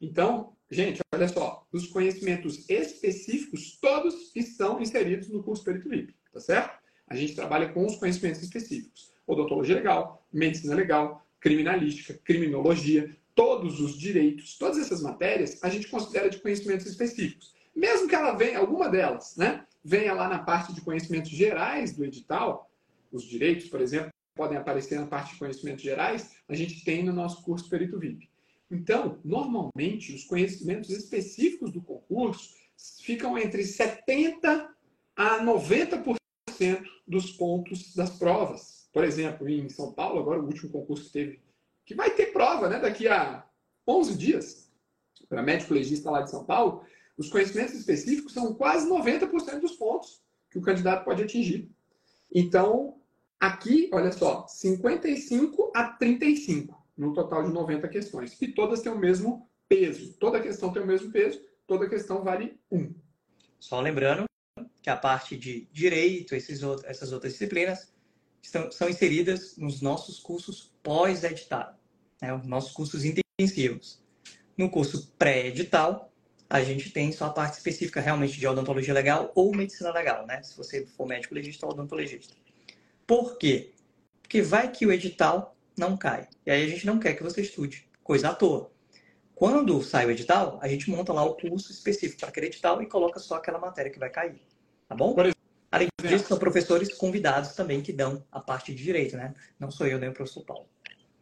[0.00, 6.40] Então, Gente, olha só, os conhecimentos específicos todos estão inseridos no curso Perito VIP, tá
[6.40, 6.78] certo?
[7.06, 9.12] A gente trabalha com os conhecimentos específicos.
[9.26, 16.30] Odontologia legal, medicina legal, criminalística, criminologia, todos os direitos, todas essas matérias, a gente considera
[16.30, 17.54] de conhecimentos específicos.
[17.74, 22.04] Mesmo que ela venha, alguma delas, né, venha lá na parte de conhecimentos gerais do
[22.04, 22.70] edital,
[23.12, 27.12] os direitos, por exemplo, podem aparecer na parte de conhecimentos gerais, a gente tem no
[27.12, 28.28] nosso curso Perito VIP.
[28.70, 32.54] Então, normalmente, os conhecimentos específicos do concurso
[33.02, 34.68] ficam entre 70%
[35.16, 36.16] a 90%
[36.58, 38.88] 100% dos pontos das provas.
[38.92, 41.40] Por exemplo, em São Paulo, agora o último concurso que teve,
[41.84, 43.44] que vai ter prova né, daqui a
[43.86, 44.70] 11 dias,
[45.28, 46.84] para médico legista lá de São Paulo,
[47.16, 51.70] os conhecimentos específicos são quase 90% dos pontos que o candidato pode atingir.
[52.32, 53.00] Então,
[53.38, 58.40] aqui, olha só, 55 a 35, no total de 90 questões.
[58.40, 60.14] E todas têm o mesmo peso.
[60.14, 62.94] Toda questão tem o mesmo peso, toda questão vale 1.
[63.60, 64.24] Só lembrando
[64.82, 67.93] que a parte de direito, esses essas outras disciplinas,
[68.44, 71.78] estão, são inseridas nos nossos cursos pós-edital,
[72.20, 72.34] né?
[72.34, 74.02] os nossos cursos intensivos.
[74.56, 76.12] No curso pré-edital,
[76.48, 80.42] a gente tem só a parte específica realmente de odontologia legal ou medicina legal, né?
[80.42, 82.34] Se você for médico legista ou odontologista.
[83.06, 83.72] Por quê?
[84.22, 86.28] Porque vai que o edital não cai.
[86.46, 88.70] E aí a gente não quer que você estude coisa à toa.
[89.34, 92.86] Quando sai o edital, a gente monta lá o curso específico para aquele edital e
[92.86, 94.40] coloca só aquela matéria que vai cair.
[94.86, 95.12] Tá bom?
[95.74, 99.34] Além disso, são professores convidados também que dão a parte de direito, né?
[99.58, 100.68] Não sou eu nem o professor Paulo.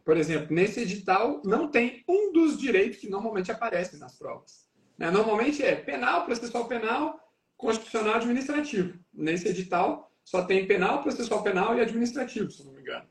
[0.05, 4.69] Por exemplo, nesse edital não tem um dos direitos que normalmente aparecem nas provas.
[4.95, 5.09] Né?
[5.09, 7.19] Normalmente é penal, processual penal,
[7.57, 8.99] constitucional administrativo.
[9.11, 13.07] Nesse edital só tem penal, processual penal e administrativo, se não me engano.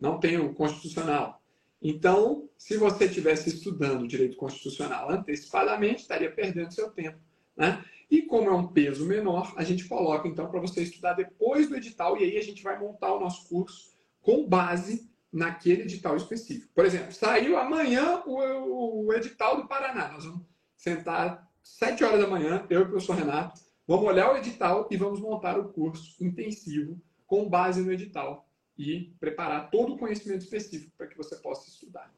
[0.00, 1.42] Não tem o constitucional.
[1.82, 7.18] Então, se você estivesse estudando direito constitucional antecipadamente, estaria perdendo seu tempo.
[7.58, 7.84] Né?
[8.10, 11.76] E como é um peso menor, a gente coloca então para você estudar depois do
[11.76, 13.92] edital e aí a gente vai montar o nosso curso
[14.22, 16.72] com base naquele edital específico.
[16.74, 20.12] Por exemplo, saiu amanhã o, o edital do Paraná.
[20.12, 24.36] Nós vamos sentar sete horas da manhã, eu e o professor Renato, vamos olhar o
[24.36, 29.98] edital e vamos montar o curso intensivo com base no edital e preparar todo o
[29.98, 32.10] conhecimento específico para que você possa estudar.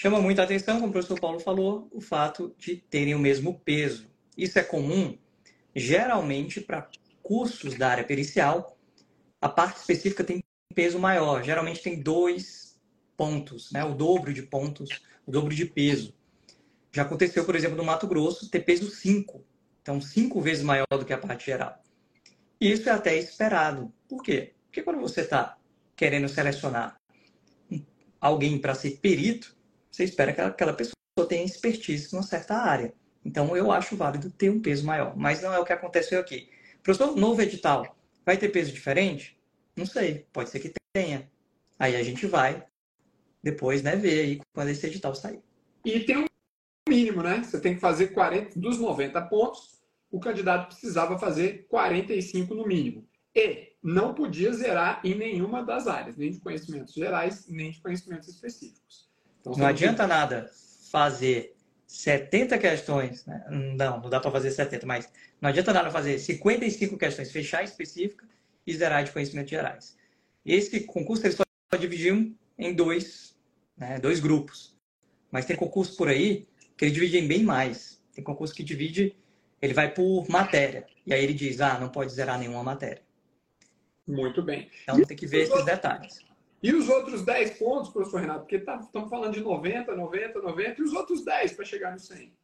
[0.00, 4.08] Chama muita atenção, como o professor Paulo falou, o fato de terem o mesmo peso.
[4.36, 5.18] Isso é comum,
[5.74, 6.88] geralmente, para
[7.20, 8.78] cursos da área pericial,
[9.40, 10.40] a parte específica tem
[10.72, 11.42] peso maior.
[11.42, 12.80] Geralmente tem dois
[13.16, 13.82] pontos, né?
[13.82, 14.88] o dobro de pontos,
[15.26, 16.14] o dobro de peso.
[16.92, 19.44] Já aconteceu, por exemplo, no Mato Grosso, ter peso 5.
[19.82, 21.76] Então, cinco vezes maior do que a parte geral.
[22.60, 23.92] E isso é até esperado.
[24.08, 24.54] Por quê?
[24.66, 25.58] Porque quando você está
[25.96, 27.00] querendo selecionar
[28.20, 29.57] alguém para ser perito,
[29.90, 30.94] você espera que aquela pessoa
[31.28, 32.92] tenha expertise numa certa área.
[33.24, 35.16] Então, eu acho válido ter um peso maior.
[35.16, 36.48] Mas não é o que aconteceu aqui.
[36.82, 39.38] Professor, novo edital, vai ter peso diferente?
[39.76, 41.30] Não sei, pode ser que tenha.
[41.78, 42.64] Aí a gente vai
[43.42, 45.42] depois né, ver aí quando esse edital sair.
[45.84, 46.26] E tem um
[46.88, 47.42] mínimo, né?
[47.42, 53.06] Você tem que fazer 40 dos 90 pontos, o candidato precisava fazer 45 no mínimo.
[53.34, 58.28] E não podia zerar em nenhuma das áreas, nem de conhecimentos gerais, nem de conhecimentos
[58.28, 59.07] específicos.
[59.40, 60.08] Então, não adianta que...
[60.08, 60.50] nada
[60.90, 61.54] fazer
[61.86, 63.44] 70 questões, né?
[63.50, 65.08] não, não dá para fazer 70, mas
[65.40, 68.26] não adianta nada fazer 55 questões, fechar específica
[68.66, 69.96] e zerar de conhecimentos gerais.
[70.44, 71.44] Esse concurso ele só
[71.78, 73.36] dividiu em dois,
[73.76, 74.76] né, dois grupos.
[75.30, 76.46] Mas tem concurso por aí
[76.76, 78.02] que ele divide em bem mais.
[78.12, 79.16] Tem concurso que divide,
[79.60, 80.86] ele vai por matéria.
[81.06, 83.02] E aí ele diz, ah, não pode zerar nenhuma matéria.
[84.06, 84.70] Muito bem.
[84.82, 86.18] Então tem que ver esses detalhes.
[86.62, 88.40] E os outros 10 pontos, professor Renato?
[88.40, 92.00] Porque tá, estamos falando de 90, 90, 90, e os outros 10 para chegar no
[92.00, 92.36] 100?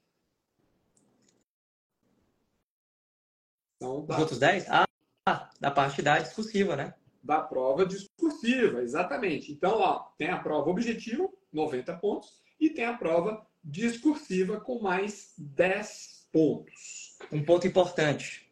[3.77, 4.67] Então, Os outros 10?
[4.69, 6.95] Ah, da parte da discursiva, né?
[7.23, 9.51] Da prova discursiva, exatamente.
[9.51, 15.35] Então, ó, tem a prova objetiva, 90 pontos, e tem a prova discursiva com mais
[15.39, 17.19] 10 pontos.
[17.33, 18.51] Um ponto importante.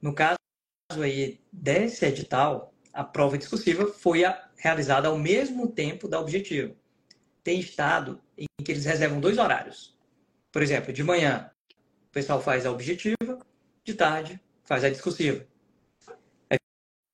[0.00, 0.38] No caso
[0.90, 4.24] aí desse edital, a prova discursiva foi
[4.60, 6.74] realizada ao mesmo tempo da objetiva.
[7.42, 9.98] Tem estado em que eles reservam dois horários.
[10.52, 11.50] Por exemplo, de manhã
[12.08, 13.38] o pessoal faz a objetiva,
[13.84, 15.46] de tarde faz a discursiva.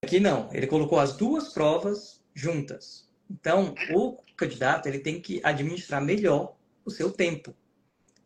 [0.04, 3.08] Aqui não, ele colocou as duas provas juntas.
[3.30, 7.54] Então, o candidato ele tem que administrar melhor o seu tempo.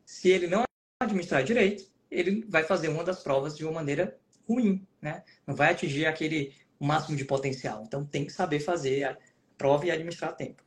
[0.05, 0.65] Se ele não
[1.01, 5.25] administrar direito, ele vai fazer uma das provas de uma maneira ruim, né?
[5.47, 6.55] Não vai atingir aquele
[6.87, 7.83] máximo de potencial.
[7.87, 9.17] Então, tem que saber fazer a
[9.59, 10.63] prova e administrar tempo.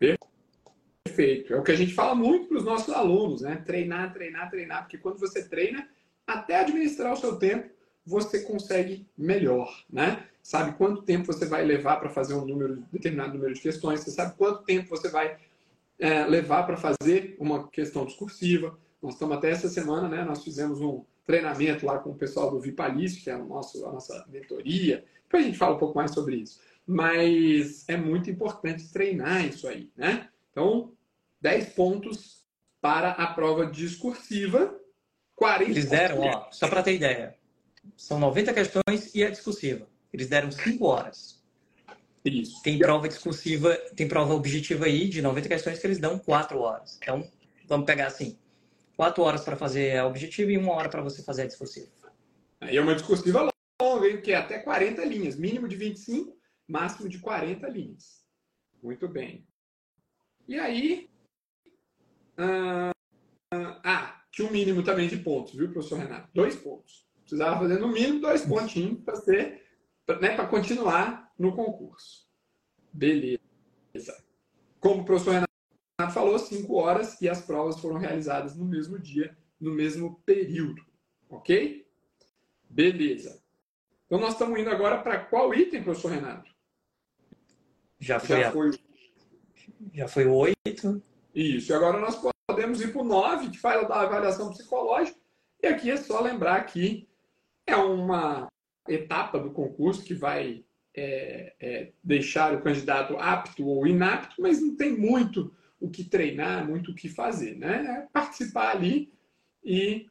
[1.03, 1.53] Perfeito.
[1.53, 3.61] É o que a gente fala muito para os nossos alunos, né?
[3.65, 5.87] Treinar, treinar, treinar, porque quando você treina,
[6.25, 7.69] até administrar o seu tempo,
[8.05, 10.27] você consegue melhor, né?
[10.41, 14.11] Sabe quanto tempo você vai levar para fazer um número, determinado número de questões, você
[14.11, 15.37] sabe quanto tempo você vai
[15.99, 18.77] é, levar para fazer uma questão discursiva.
[19.01, 20.23] Nós estamos até essa semana, né?
[20.23, 23.91] Nós fizemos um treinamento lá com o pessoal do Vipalício, que é o nosso, a
[23.91, 25.05] nossa mentoria.
[25.33, 26.59] Depois a gente fala um pouco mais sobre isso.
[26.85, 30.29] Mas é muito importante treinar isso aí, né?
[30.51, 30.93] Então,
[31.41, 32.43] 10 pontos
[32.79, 34.79] para a prova discursiva,
[35.35, 37.35] 40 Eles deram, ó, só para ter ideia,
[37.97, 39.87] são 90 questões e a discursiva.
[40.13, 41.41] eles deram 5 horas.
[42.23, 42.61] Isso.
[42.61, 46.99] Tem prova discursiva, tem prova objetiva aí de 90 questões que eles dão 4 horas.
[47.01, 47.27] Então,
[47.67, 48.37] vamos pegar assim,
[48.95, 51.89] 4 horas para fazer a objetiva e uma hora para você fazer a discursiva.
[52.61, 54.21] Aí é uma discursiva longa, hein?
[54.21, 58.23] que é até 40 linhas, mínimo de 25, máximo de 40 linhas.
[58.81, 59.47] Muito bem.
[60.47, 61.09] E aí.
[62.37, 62.91] Ah,
[63.83, 66.29] ah, tinha um mínimo também de pontos, viu, professor Renato?
[66.33, 67.07] Dois pontos.
[67.21, 69.63] Precisava fazer no mínimo dois pontinhos para ser,
[70.19, 72.27] né, para continuar no concurso.
[72.91, 73.39] Beleza.
[74.79, 79.37] Como o professor Renato falou, cinco horas e as provas foram realizadas no mesmo dia,
[79.59, 80.83] no mesmo período.
[81.29, 81.87] Ok?
[82.69, 83.42] Beleza.
[84.13, 86.47] Então nós estamos indo agora para qual item, professor Renato?
[87.99, 88.51] Já foi, Já a...
[88.51, 88.71] foi...
[89.91, 91.01] Já foi o oito.
[91.33, 91.71] Isso.
[91.71, 95.17] E agora nós podemos ir para o nove, que fala da avaliação psicológica.
[95.63, 97.09] E aqui é só lembrar que
[97.65, 98.47] é uma
[98.87, 100.63] etapa do concurso que vai
[100.95, 106.67] é, é, deixar o candidato apto ou inapto, mas não tem muito o que treinar,
[106.67, 107.57] muito o que fazer.
[107.57, 107.83] Né?
[107.83, 109.11] É participar ali
[109.63, 110.05] e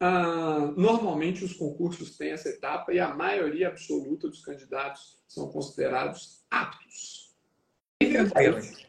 [0.00, 6.44] ah, normalmente os concursos têm essa etapa e a maioria absoluta dos candidatos são considerados
[6.50, 7.36] aptos.
[8.00, 8.86] Aí vem o 10,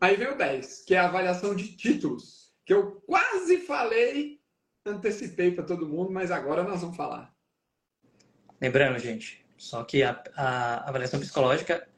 [0.00, 4.40] aí vem o 10 que é a avaliação de títulos, que eu quase falei,
[4.84, 7.34] antecipei para todo mundo, mas agora nós vamos falar.
[8.60, 11.88] Lembrando, gente, só que a, a avaliação psicológica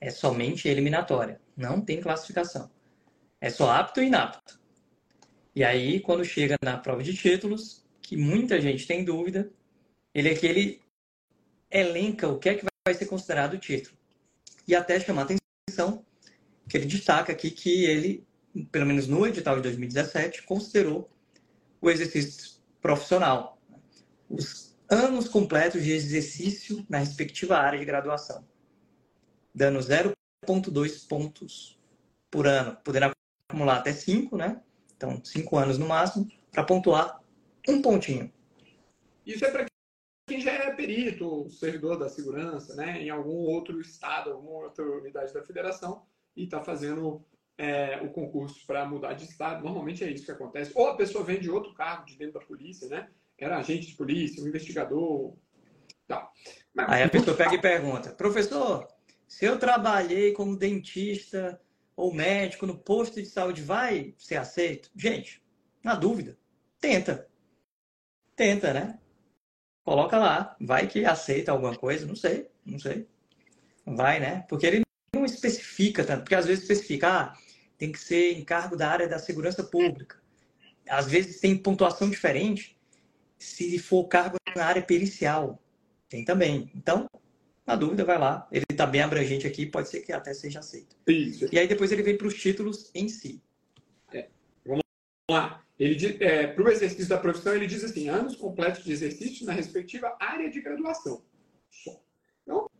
[0.00, 2.70] é somente eliminatória, não tem classificação.
[3.40, 4.60] É só apto e inapto.
[5.54, 9.50] E aí, quando chega na prova de títulos, que muita gente tem dúvida,
[10.12, 10.82] ele é que ele
[11.70, 13.96] elenca o que é que vai ser considerado o título.
[14.66, 16.04] E até chamar atenção
[16.68, 18.26] que ele destaca aqui que ele,
[18.70, 21.10] pelo menos no edital de 2017, considerou
[21.80, 23.58] o exercício profissional,
[24.28, 28.44] os anos completos de exercício na respectiva área de graduação,
[29.54, 31.78] dando 0,2 pontos
[32.30, 33.12] por ano, podendo
[33.48, 34.60] acumular até 5, né?
[34.96, 37.21] Então, 5 anos no máximo, para pontuar
[37.68, 38.32] um pontinho.
[39.24, 39.66] Isso é para
[40.28, 45.32] quem já é perito, servidor da segurança, né, em algum outro estado, alguma outra unidade
[45.32, 47.24] da federação, e está fazendo
[47.58, 49.62] é, o concurso para mudar de estado.
[49.62, 50.72] Normalmente é isso que acontece.
[50.74, 53.08] Ou a pessoa vem de outro cargo de dentro da polícia, né?
[53.38, 55.36] Era agente de polícia, um investigador.
[56.06, 56.32] Tal.
[56.74, 58.86] Mas, Aí a pessoa pega e pergunta: professor,
[59.26, 61.60] se eu trabalhei como dentista
[61.96, 64.90] ou médico no posto de saúde, vai ser aceito?
[64.94, 65.42] Gente,
[65.84, 66.38] na dúvida,
[66.80, 67.28] tenta.
[68.36, 68.98] Tenta, né?
[69.84, 70.56] Coloca lá.
[70.60, 73.06] Vai que aceita alguma coisa, não sei, não sei.
[73.84, 74.44] Vai, né?
[74.48, 74.82] Porque ele
[75.14, 77.36] não especifica tanto, porque às vezes especifica, ah,
[77.76, 80.20] tem que ser encargo da área da segurança pública.
[80.88, 82.78] Às vezes tem pontuação diferente
[83.38, 85.60] se for cargo na área pericial.
[86.08, 86.70] Tem também.
[86.74, 87.06] Então,
[87.66, 88.46] na dúvida, vai lá.
[88.52, 90.96] Ele está bem abrangente aqui, pode ser que até seja aceito.
[91.06, 91.48] Isso.
[91.50, 93.42] E aí depois ele vem para os títulos em si.
[94.12, 94.28] É.
[94.64, 94.82] Vamos
[95.30, 95.64] lá.
[95.82, 99.52] Ele é, para o exercício da profissão, ele diz assim: anos completos de exercício na
[99.52, 101.24] respectiva área de graduação.
[102.42, 102.70] Então,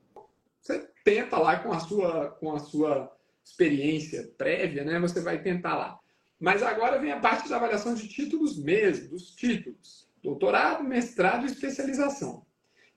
[0.60, 3.12] você tenta lá com a sua, com a sua
[3.44, 5.00] experiência prévia, né?
[5.00, 5.98] Você vai tentar lá.
[6.38, 11.50] Mas agora vem a parte da avaliação de títulos mesmo, dos títulos: doutorado, mestrado e
[11.50, 12.46] especialização.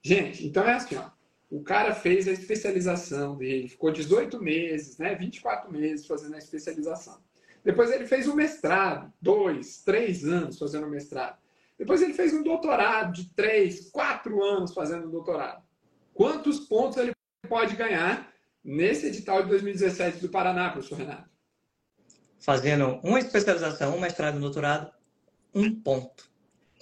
[0.03, 1.09] Gente, então é assim, ó.
[1.49, 5.15] O cara fez a especialização dele, ficou 18 meses, né?
[5.15, 7.24] 24 meses fazendo a especialização.
[7.65, 11.39] Depois ele fez um mestrado, dois, três anos fazendo mestrado.
[11.80, 15.65] Depois ele fez um doutorado de três, quatro anos fazendo doutorado.
[16.13, 17.12] Quantos pontos ele
[17.49, 18.32] pode ganhar
[18.63, 21.28] nesse edital de 2017 do Paraná, professor Renato?
[22.39, 24.93] Fazendo uma especialização, um mestrado e um doutorado,
[25.51, 26.30] um ponto.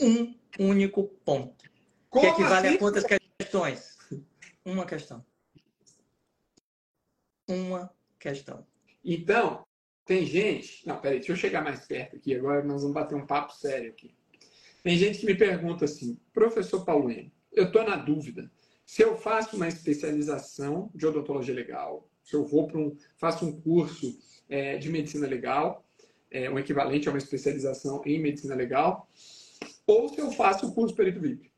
[0.01, 1.63] Um único ponto.
[2.09, 2.75] Como que equivale assim?
[2.75, 3.05] a quantas
[3.39, 3.97] questões?
[4.65, 5.25] Uma questão.
[7.47, 8.67] Uma questão.
[9.03, 9.65] Então,
[10.05, 10.85] tem gente.
[10.87, 12.35] Não, peraí, deixa eu chegar mais perto aqui.
[12.35, 14.13] Agora nós vamos bater um papo sério aqui.
[14.83, 18.51] Tem gente que me pergunta assim, professor Paulinho, eu estou na dúvida.
[18.85, 23.61] Se eu faço uma especialização de odontologia legal, se eu vou para um, faço um
[23.61, 24.17] curso
[24.49, 25.85] é, de medicina legal,
[26.29, 29.09] é, um equivalente a uma especialização em medicina legal,
[29.87, 31.49] ou se eu faço o curso perito VIP.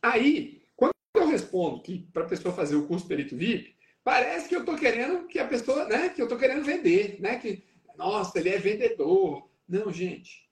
[0.00, 4.56] Aí, quando eu respondo que para a pessoa fazer o curso perito VIP, parece que
[4.56, 7.62] eu estou querendo que a pessoa, né, que eu estou querendo vender, né, que
[7.96, 9.48] nossa, ele é vendedor.
[9.68, 10.48] Não, gente.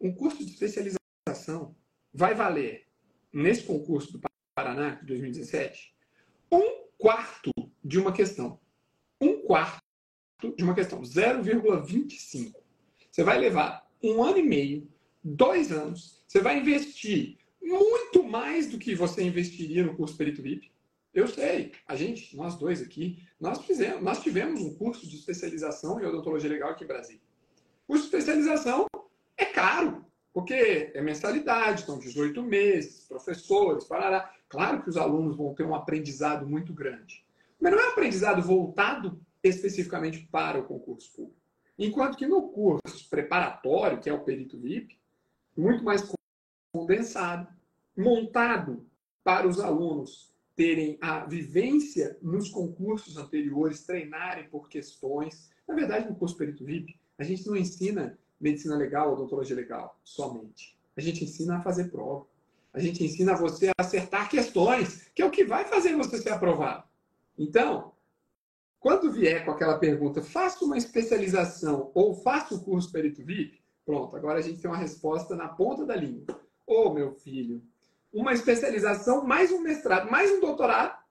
[0.00, 1.76] Um curso de especialização
[2.12, 2.86] vai valer,
[3.32, 4.20] nesse concurso do
[4.54, 5.94] Paraná, de 2017,
[6.50, 7.50] um quarto
[7.82, 8.60] de uma questão.
[9.20, 9.82] Um quarto
[10.56, 11.00] de uma questão.
[11.00, 12.54] 0,25.
[13.10, 14.88] Você vai levar um ano e meio,
[15.22, 20.71] dois anos, você vai investir muito mais do que você investiria no curso Perito VIP.
[21.14, 26.00] Eu sei, a gente, nós dois aqui, nós fizemos, nós tivemos um curso de especialização
[26.00, 27.20] em odontologia legal aqui em Brasília.
[27.84, 28.86] O curso de especialização
[29.36, 34.32] é caro, porque é mensalidade, são 18 meses, professores, parará.
[34.48, 37.22] Claro que os alunos vão ter um aprendizado muito grande,
[37.60, 41.36] mas não é um aprendizado voltado especificamente para o concurso público.
[41.78, 44.98] Enquanto que no curso preparatório, que é o perito VIP,
[45.54, 46.10] muito mais
[46.72, 47.48] condensado,
[47.94, 48.86] montado
[49.22, 55.50] para os alunos terem a vivência nos concursos anteriores, treinarem por questões.
[55.66, 60.76] Na verdade, no curso perito VIP, a gente não ensina medicina legal, odontologia legal, somente.
[60.96, 62.26] A gente ensina a fazer prova.
[62.72, 66.30] A gente ensina você a acertar questões, que é o que vai fazer você ser
[66.30, 66.84] aprovado.
[67.38, 67.92] Então,
[68.80, 74.16] quando vier com aquela pergunta, faça uma especialização ou faça o curso perito VIP, pronto,
[74.16, 76.40] agora a gente tem uma resposta na ponta da língua.
[76.66, 77.62] Ô, oh, meu filho,
[78.12, 81.02] uma especialização, mais um mestrado, mais um doutorado,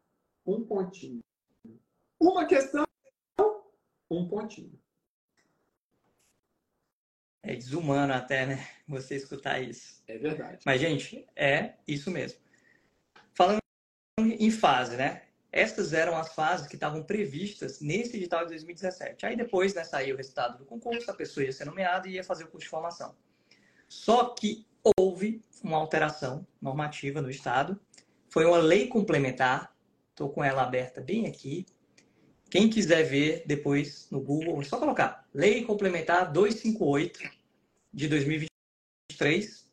[0.45, 1.24] um pontinho.
[2.20, 2.86] Uma questão,
[4.10, 4.80] um pontinho.
[7.43, 8.68] É desumano até, né?
[8.88, 10.04] Você escutar isso.
[10.08, 10.60] É verdade.
[10.64, 12.39] Mas, gente, é isso mesmo.
[13.34, 13.60] Falando
[14.20, 15.24] em fase, né?
[15.52, 19.26] Estas eram as fases que estavam previstas nesse edital de 2017.
[19.26, 22.24] Aí depois, né, saiu o resultado do concurso, a pessoa ia ser nomeada e ia
[22.24, 23.18] fazer o curso de formação.
[23.89, 24.66] Só que
[24.98, 27.80] houve uma alteração normativa no Estado.
[28.30, 29.74] Foi uma lei complementar.
[30.10, 31.66] Estou com ela aberta bem aqui.
[32.50, 37.20] Quem quiser ver depois no Google, é só colocar Lei Complementar 258
[37.94, 39.72] de 2023,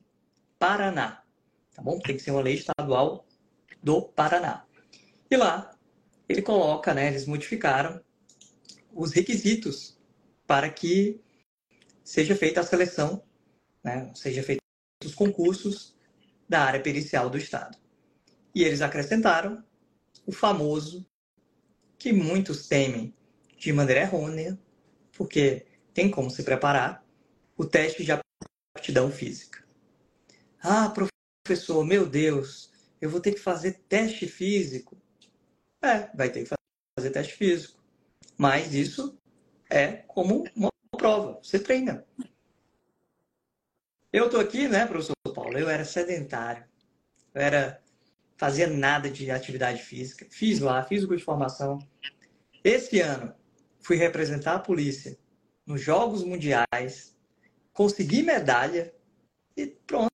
[0.59, 1.25] Paraná.
[1.75, 1.99] Tá bom?
[1.99, 3.27] Tem que ser uma lei estadual
[3.83, 4.65] do Paraná.
[5.29, 5.77] E lá
[6.29, 8.01] ele coloca, né, eles modificaram
[8.93, 9.99] os requisitos
[10.47, 11.21] para que
[12.05, 13.23] seja feita a seleção,
[13.83, 14.63] né, seja feito
[15.05, 15.97] os concursos
[16.49, 17.79] da área pericial do Estado.
[18.55, 19.63] E eles acrescentaram
[20.27, 21.07] o famoso
[21.99, 23.15] que muitos temem
[23.57, 24.59] de maneira errônea,
[25.17, 27.05] porque tem como se preparar,
[27.57, 28.13] o teste de
[28.77, 29.65] aptidão física.
[30.61, 30.93] Ah,
[31.45, 32.71] professor, meu Deus,
[33.01, 34.97] eu vou ter que fazer teste físico.
[35.83, 36.55] É, vai ter que
[36.97, 37.83] fazer teste físico.
[38.37, 39.19] Mas isso
[39.69, 42.07] é como uma prova, você treina.
[44.13, 46.65] Eu estou aqui, né, professor Paulo, eu era sedentário.
[47.35, 47.83] Eu era
[48.39, 50.27] fazia nada de atividade física.
[50.31, 51.79] Fiz lá, fiz o curso de formação.
[52.65, 53.35] Esse ano,
[53.81, 55.19] fui representar a polícia
[55.67, 57.15] nos Jogos Mundiais,
[57.73, 58.95] consegui medalha
[59.57, 60.11] e pronto,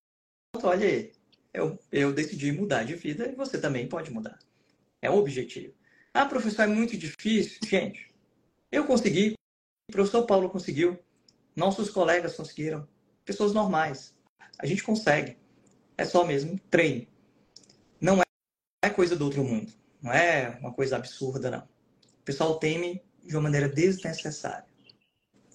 [0.62, 1.12] olha aí.
[1.52, 4.38] Eu, eu decidi mudar de vida e você também pode mudar.
[5.00, 5.72] É o objetivo.
[6.12, 7.60] Ah, professor, é muito difícil.
[7.64, 8.12] Gente,
[8.72, 9.34] eu consegui,
[9.88, 10.98] o professor Paulo conseguiu,
[11.54, 12.88] nossos colegas conseguiram,
[13.24, 14.14] pessoas normais.
[14.58, 15.36] A gente consegue.
[15.96, 17.06] É só mesmo treino
[18.04, 18.20] não
[18.82, 19.72] é coisa do outro mundo.
[20.02, 21.60] Não é uma coisa absurda, não.
[21.60, 24.66] O pessoal teme de uma maneira desnecessária.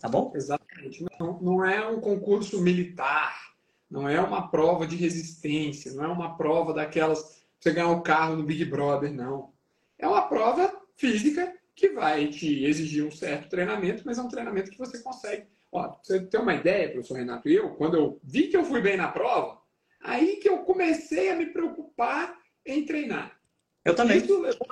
[0.01, 0.31] Tá bom?
[0.35, 1.05] Exatamente.
[1.19, 3.53] Não, não é um concurso militar,
[3.89, 8.37] não é uma prova de resistência, não é uma prova daquelas você ganhar um carro
[8.37, 9.53] no Big Brother, não.
[9.97, 14.71] É uma prova física que vai te exigir um certo treinamento, mas é um treinamento
[14.71, 15.45] que você consegue.
[15.71, 17.47] Ó, você tem uma ideia, professor Renato?
[17.47, 19.61] Eu, quando eu vi que eu fui bem na prova,
[20.01, 23.39] aí que eu comecei a me preocupar em treinar.
[23.85, 24.17] Eu também.
[24.17, 24.67] Isso levou,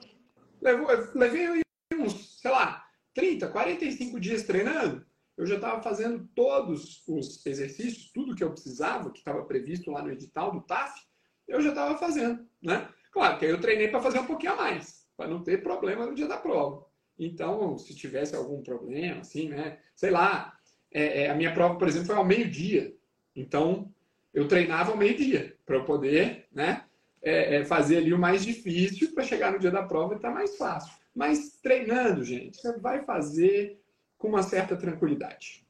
[0.61, 1.61] levou, levei
[1.93, 5.05] uns, sei lá, 30, 45 dias treinando.
[5.37, 10.01] Eu já estava fazendo todos os exercícios, tudo que eu precisava, que estava previsto lá
[10.01, 10.99] no edital do TAF,
[11.47, 12.89] eu já estava fazendo, né?
[13.11, 16.07] Claro que aí eu treinei para fazer um pouquinho a mais, para não ter problema
[16.07, 16.85] no dia da prova.
[17.19, 19.79] Então, se tivesse algum problema, assim, né?
[19.95, 20.57] Sei lá,
[20.91, 22.93] é, é, a minha prova, por exemplo, foi ao meio-dia.
[23.35, 23.91] Então,
[24.33, 26.83] eu treinava ao meio-dia, para eu poder, né?
[27.21, 30.29] é, é fazer ali o mais difícil para chegar no dia da prova e estar
[30.29, 30.93] tá mais fácil.
[31.13, 33.81] Mas treinando, gente, você vai fazer
[34.17, 35.65] com uma certa tranquilidade.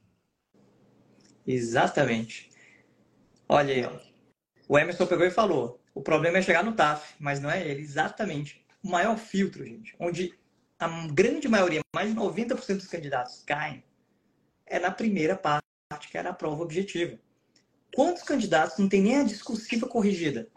[1.46, 2.52] Exatamente.
[3.48, 4.00] Olha aí, ó.
[4.68, 7.82] o Emerson pegou e falou: o problema é chegar no TAF, mas não é ele,
[7.82, 8.64] exatamente.
[8.84, 10.38] O maior filtro, gente, onde
[10.78, 13.84] a grande maioria, mais de 90% dos candidatos caem,
[14.68, 15.64] é na primeira parte,
[16.10, 17.18] que era a prova objetiva.
[17.96, 20.48] Quantos candidatos não tem nem a discursiva corrigida?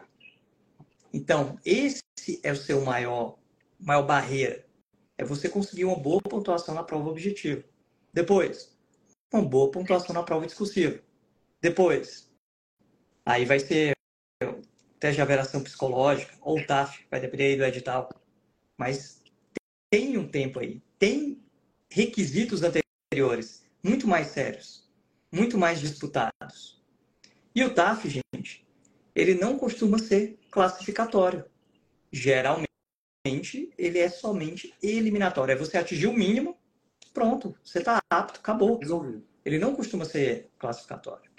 [1.13, 2.03] Então, esse
[2.43, 3.39] é o seu maior,
[3.79, 4.67] maior barreira.
[5.17, 7.65] É você conseguir uma boa pontuação na prova objetiva.
[8.13, 8.77] Depois,
[9.33, 11.01] uma boa pontuação na prova discursiva.
[11.61, 12.31] Depois,
[13.25, 13.93] aí vai ser
[14.99, 18.09] teste de averação psicológica ou TAF, vai depender do edital.
[18.77, 19.23] Mas
[19.91, 20.83] tem um tempo aí.
[20.99, 21.43] Tem
[21.91, 24.89] requisitos anteriores muito mais sérios,
[25.33, 26.83] muito mais disputados.
[27.55, 28.67] E o TAF, gente,
[29.15, 31.45] ele não costuma ser classificatório.
[32.13, 32.69] Geralmente,
[33.77, 35.53] ele é somente eliminatório.
[35.53, 36.59] É você atingir o mínimo,
[37.13, 38.79] pronto, você está apto, acabou.
[38.79, 39.25] Resolvido.
[39.45, 41.31] Ele não costuma ser classificatório.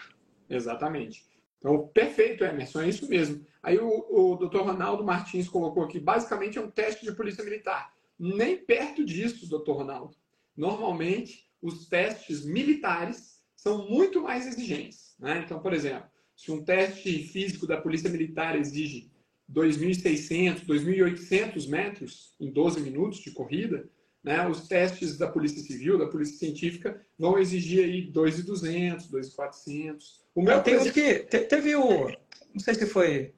[0.50, 1.26] Exatamente.
[1.58, 3.46] Então, perfeito, Emerson, é isso mesmo.
[3.62, 7.94] Aí o, o doutor Ronaldo Martins colocou aqui, basicamente é um teste de polícia militar.
[8.18, 10.16] Nem perto disso, doutor Ronaldo.
[10.58, 15.14] Normalmente, os testes militares são muito mais exigentes.
[15.20, 15.44] Né?
[15.46, 19.12] Então, por exemplo, se um teste físico da polícia militar exige
[19.52, 23.88] 2.600, 2.800 metros em 12 minutos de corrida,
[24.24, 24.48] né?
[24.48, 29.98] Os testes da Polícia Civil, da Polícia Científica, vão exigir aí 2.200, 2.400.
[30.36, 30.94] O meu tem exemplo...
[30.94, 32.08] que teve o,
[32.54, 33.34] não sei se foi,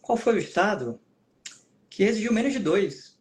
[0.00, 0.98] qual foi o estado
[1.90, 3.18] que exigiu menos de 2,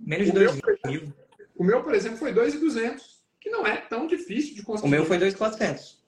[0.00, 1.12] menos de 2 mil.
[1.54, 3.00] O meu, por exemplo, foi 2.200,
[3.46, 4.88] que não é tão difícil de conseguir.
[4.88, 5.98] O meu foi 2.400.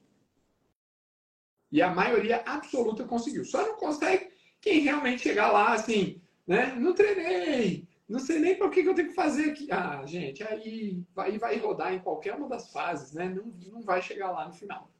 [1.71, 3.45] E a maioria absoluta conseguiu.
[3.45, 4.29] Só não consegue
[4.59, 6.75] quem realmente chegar lá assim, né?
[6.75, 9.71] Não treinei, não sei nem para que, que eu tenho que fazer aqui.
[9.71, 13.29] Ah, gente, aí vai, vai rodar em qualquer uma das fases, né?
[13.29, 14.91] Não, não vai chegar lá no final.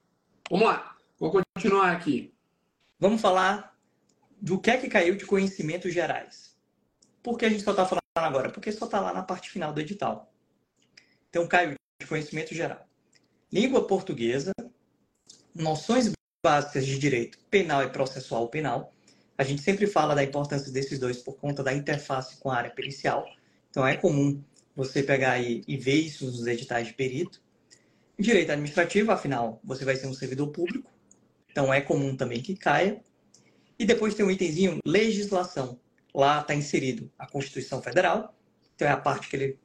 [0.50, 2.34] Vamos lá, vou continuar aqui.
[2.98, 3.78] Vamos falar
[4.40, 6.58] do que é que caiu de conhecimentos gerais.
[7.22, 8.50] Por que a gente só está falando agora?
[8.50, 10.32] Porque só está lá na parte final do edital.
[11.30, 12.88] Então, caiu de conhecimento geral.
[13.52, 14.54] Língua portuguesa,
[15.54, 18.94] noções básicas de direito penal e processual penal,
[19.38, 22.72] a gente sempre fala da importância desses dois por conta da interface com a área
[22.72, 23.28] pericial.
[23.70, 24.42] Então é comum
[24.76, 27.42] você pegar e ver isso nos editais de perito.
[28.18, 30.90] Direito administrativo, afinal, você vai ser um servidor público,
[31.50, 33.02] então é comum também que caia.
[33.78, 35.80] E depois tem um itemzinho legislação.
[36.14, 38.36] Lá está inserido a Constituição Federal,
[38.76, 39.60] então é a parte que ele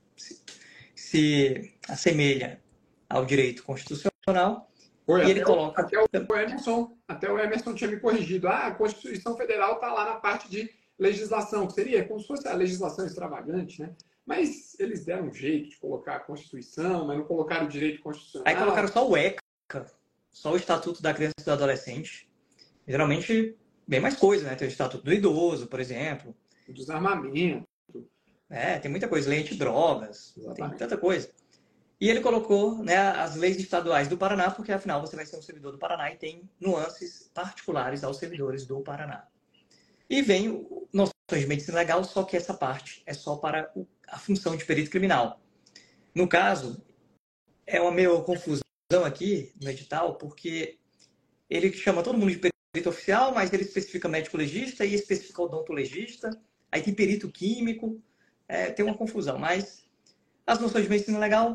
[0.95, 2.63] se, se assemelha
[3.09, 4.71] ao direito constitucional.
[5.07, 5.83] Oi, e ele coloca.
[5.83, 8.49] Até o, Emerson, até o Emerson tinha me corrigido.
[8.49, 12.49] Ah, a Constituição Federal está lá na parte de legislação, que seria como se fosse
[12.49, 13.95] a legislação extravagante, né?
[14.25, 18.49] Mas eles deram um jeito de colocar a Constituição, mas não colocaram o direito constitucional.
[18.49, 19.43] Aí colocaram só o ECA,
[20.31, 22.27] só o Estatuto da Criança e do Adolescente.
[22.89, 23.55] Geralmente,
[23.87, 24.55] bem mais coisa, né?
[24.55, 26.35] Tem o Estatuto do Idoso, por exemplo.
[26.67, 27.67] O desarmamento.
[28.51, 29.29] É, tem muita coisa.
[29.29, 30.35] Lei anti-drogas.
[30.55, 31.31] Tem tanta coisa.
[32.01, 35.43] E ele colocou né, as leis estaduais do Paraná, porque afinal você vai ser um
[35.43, 39.27] servidor do Paraná e tem nuances particulares aos servidores do Paraná.
[40.11, 43.73] E vem noções de medicina legal, só que essa parte é só para
[44.09, 45.41] a função de perito criminal.
[46.15, 46.85] No caso,
[47.67, 48.63] é uma meio confusão
[49.07, 50.79] aqui no edital, porque
[51.49, 56.31] ele chama todo mundo de perito oficial, mas ele especifica médico legista e especifica odontologista,
[56.71, 58.01] aí tem perito químico,
[58.55, 59.85] é, tem uma confusão, mas
[60.47, 61.55] as noções de medicina legal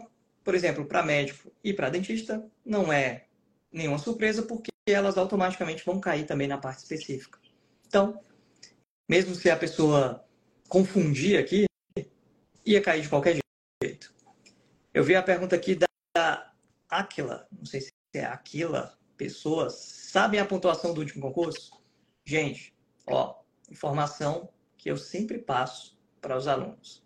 [0.49, 3.27] por exemplo, para médico e para dentista, não é
[3.71, 7.37] nenhuma surpresa, porque elas automaticamente vão cair também na parte específica.
[7.85, 8.19] Então,
[9.07, 10.25] mesmo se a pessoa
[10.67, 11.65] confundir aqui,
[12.65, 13.39] ia cair de qualquer
[13.83, 14.11] jeito.
[14.91, 16.51] Eu vi a pergunta aqui da
[16.89, 21.79] Aquila, não sei se é Aquila, pessoas, sabem a pontuação do último concurso?
[22.25, 22.75] Gente,
[23.05, 23.39] ó,
[23.69, 27.03] informação que eu sempre passo para os alunos.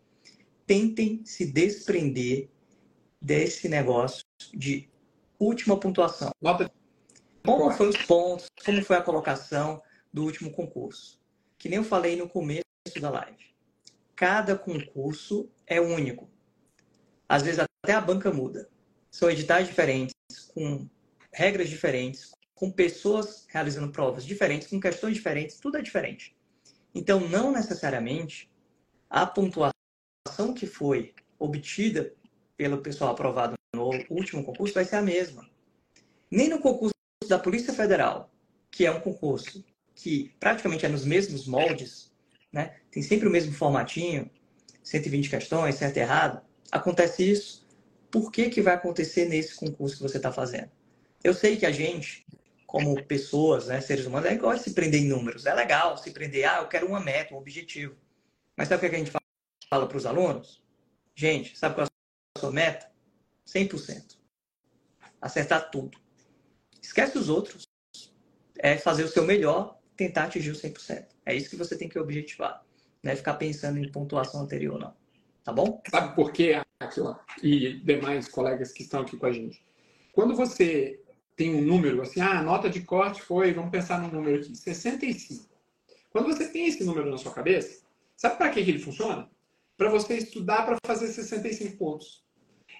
[0.66, 2.50] Tentem se desprender
[3.22, 4.90] desse negócio de
[5.40, 6.32] última pontuação.
[6.42, 6.72] Nota
[7.46, 11.20] como foram os pontos, como foi a colocação do último concurso.
[11.58, 12.64] Que nem eu falei no começo
[13.00, 13.54] da live.
[14.16, 16.30] Cada concurso é único.
[17.28, 18.70] Às vezes até a banca muda.
[19.12, 20.14] São editais diferentes,
[20.54, 20.88] com
[21.32, 26.36] regras diferentes, com pessoas realizando provas diferentes, com questões diferentes, tudo é diferente.
[26.96, 28.50] Então, não necessariamente
[29.14, 32.12] a pontuação que foi obtida
[32.58, 35.48] pelo pessoal aprovado no último concurso vai ser a mesma.
[36.32, 36.96] Nem no concurso
[37.30, 38.34] da Polícia Federal,
[38.72, 42.12] que é um concurso que praticamente é nos mesmos moldes,
[42.52, 42.76] né?
[42.90, 44.32] tem sempre o mesmo formatinho,
[44.84, 46.42] 120 questões, certo e errado,
[46.72, 47.68] acontece isso.
[48.10, 50.72] Por que, que vai acontecer nesse concurso que você está fazendo?
[51.24, 52.26] Eu sei que a gente,
[52.66, 55.46] como pessoas, né, seres humanos, é igual se prender em números.
[55.46, 57.96] É legal se prender, ah, eu quero uma meta, um objetivo.
[58.58, 59.12] Mas sabe o que a gente
[59.70, 60.64] fala para os alunos?
[61.16, 62.92] Gente, sabe qual é sua meta?
[63.48, 64.18] 100%.
[65.22, 65.98] Acertar tudo.
[66.82, 67.68] Esquece os outros.
[68.58, 71.08] É fazer o seu melhor, tentar atingir o 100%.
[71.26, 72.64] É isso que você tem que objetivar.
[73.02, 74.96] Não é ficar pensando em pontuação anterior, não.
[75.44, 75.82] Tá bom?
[75.90, 79.66] Sabe por quê, Aquila e demais colegas que estão aqui com a gente?
[80.14, 81.02] Quando você
[81.36, 84.56] tem um número, assim, ah, a nota de corte foi, vamos pensar num número aqui,
[84.56, 85.46] 65.
[86.12, 87.83] Quando você tem esse número na sua cabeça,
[88.24, 89.30] sabe para que, que ele funciona?
[89.76, 92.24] Para você estudar para fazer 65 pontos.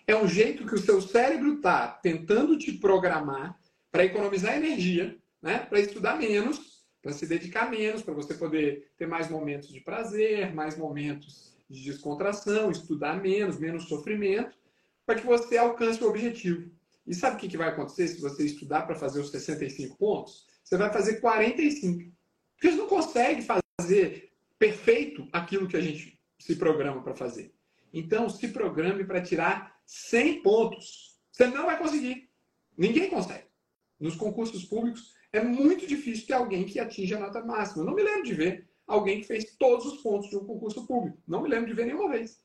[0.08, 3.60] É um jeito que o seu cérebro está tentando te programar
[3.92, 5.60] para economizar energia, né?
[5.60, 10.54] para estudar menos, para se dedicar menos, para você poder ter mais momentos de prazer,
[10.54, 14.58] mais momentos de descontração, estudar menos, menos sofrimento,
[15.06, 16.72] para que você alcance o objetivo.
[17.06, 20.48] E sabe o que vai acontecer se você estudar para fazer os 65 pontos?
[20.64, 22.14] Você vai fazer 45.
[22.56, 24.33] Porque você não consegue fazer
[24.64, 27.54] perfeito aquilo que a gente se programa para fazer.
[27.94, 31.20] Então, se programe para tirar 100 pontos.
[31.30, 32.30] Você não vai conseguir.
[32.78, 33.44] Ninguém consegue.
[34.00, 37.82] Nos concursos públicos, é muito difícil ter alguém que atinja a nota máxima.
[37.82, 40.88] Eu não me lembro de ver alguém que fez todos os pontos de um concurso
[40.88, 41.22] público.
[41.28, 42.42] Não me lembro de ver nenhuma vez.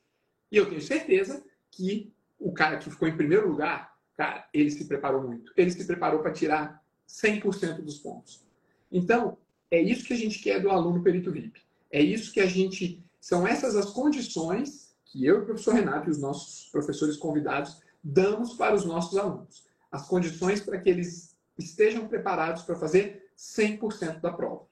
[0.51, 1.41] E eu tenho certeza
[1.71, 5.53] que o cara que ficou em primeiro lugar, cara, ele se preparou muito.
[5.55, 8.45] Ele se preparou para tirar 100% dos pontos.
[8.91, 9.37] Então,
[9.71, 11.68] é isso que a gente quer do aluno perito VIP.
[11.91, 13.03] É isso que a gente.
[13.19, 17.81] São essas as condições que eu e o professor Renato e os nossos professores convidados
[18.03, 19.67] damos para os nossos alunos.
[19.91, 24.67] As condições para que eles estejam preparados para fazer 100% da prova.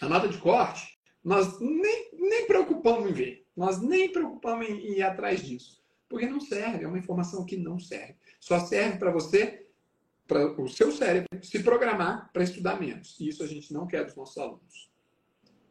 [0.00, 3.46] A nota de corte, nós nem, nem preocupamos em ver.
[3.56, 5.82] Nós nem preocupamos em, em ir atrás disso.
[6.08, 8.16] Porque não serve, é uma informação que não serve.
[8.40, 9.66] Só serve para você,
[10.26, 13.18] para o seu cérebro, se programar para estudar menos.
[13.20, 14.90] E isso a gente não quer dos nossos alunos.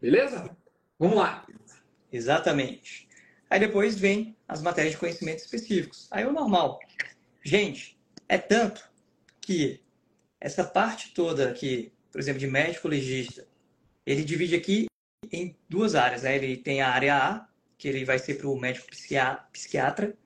[0.02, 0.56] Beleza?
[1.00, 1.48] Vamos lá.
[2.12, 3.08] Exatamente.
[3.50, 6.08] Aí depois vem as matérias de conhecimentos específicos.
[6.12, 6.80] Aí é o normal.
[7.42, 7.98] Gente,
[8.28, 8.84] é tanto
[9.40, 9.82] que
[10.40, 13.48] essa parte toda aqui, por exemplo, de médico legista,
[14.06, 14.88] ele divide aqui
[15.32, 16.24] em duas áreas.
[16.24, 16.36] Né?
[16.36, 17.48] Ele tem a área A,
[17.78, 20.18] que ele vai ser para o médico psiquiatra,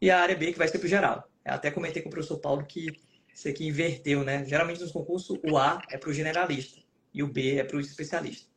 [0.00, 1.30] e a área B, que vai ser para o geral.
[1.44, 3.00] Eu até comentei com o professor Paulo que
[3.34, 4.44] isso aqui inverteu, né?
[4.44, 6.80] Geralmente nos concursos, o A é para o generalista
[7.14, 8.51] e o B é para o especialista.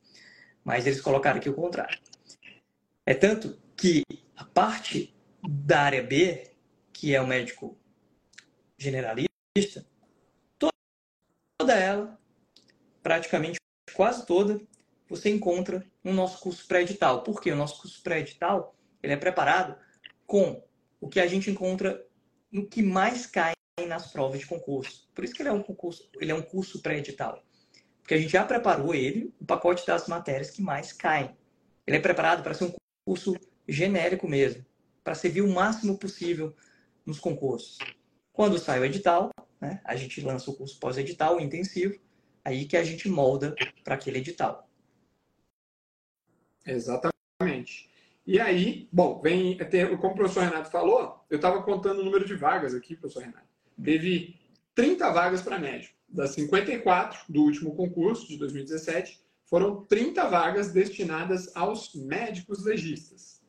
[0.66, 1.98] Mas eles colocaram aqui o contrário.
[3.06, 4.02] É tanto que
[4.36, 5.16] a parte
[5.48, 6.52] da área B,
[6.92, 7.78] que é o médico
[8.78, 9.86] generalista,
[10.58, 12.20] toda ela,
[13.04, 13.60] praticamente
[13.94, 14.60] quase toda,
[15.08, 17.22] você encontra no nosso curso pré-edital.
[17.24, 17.52] Por quê?
[17.52, 19.78] O nosso curso pré-edital ele é preparado
[20.26, 20.64] com
[21.00, 22.04] o que a gente encontra
[22.52, 23.54] no que mais cai
[23.88, 25.08] nas provas de concurso.
[25.14, 27.45] Por isso que ele é um concurso, ele é um curso pré-edital.
[28.06, 31.36] Porque a gente já preparou ele, o pacote das matérias que mais caem.
[31.88, 33.36] Ele é preparado para ser um curso
[33.68, 34.64] genérico mesmo,
[35.04, 36.56] para servir o máximo possível
[37.04, 37.80] nos concursos.
[38.32, 42.00] Quando sai o edital, né, a gente lança o curso pós-edital, intensivo,
[42.44, 44.70] aí que a gente molda para aquele edital.
[46.64, 47.90] Exatamente.
[48.24, 49.58] E aí, bom, vem,
[50.00, 53.50] como o professor Renato falou, eu estava contando o número de vagas aqui, professor Renato.
[53.84, 54.40] Teve
[54.76, 55.96] 30 vagas para médico.
[56.16, 63.42] Das 54 do último concurso de 2017, foram 30 vagas destinadas aos médicos legistas.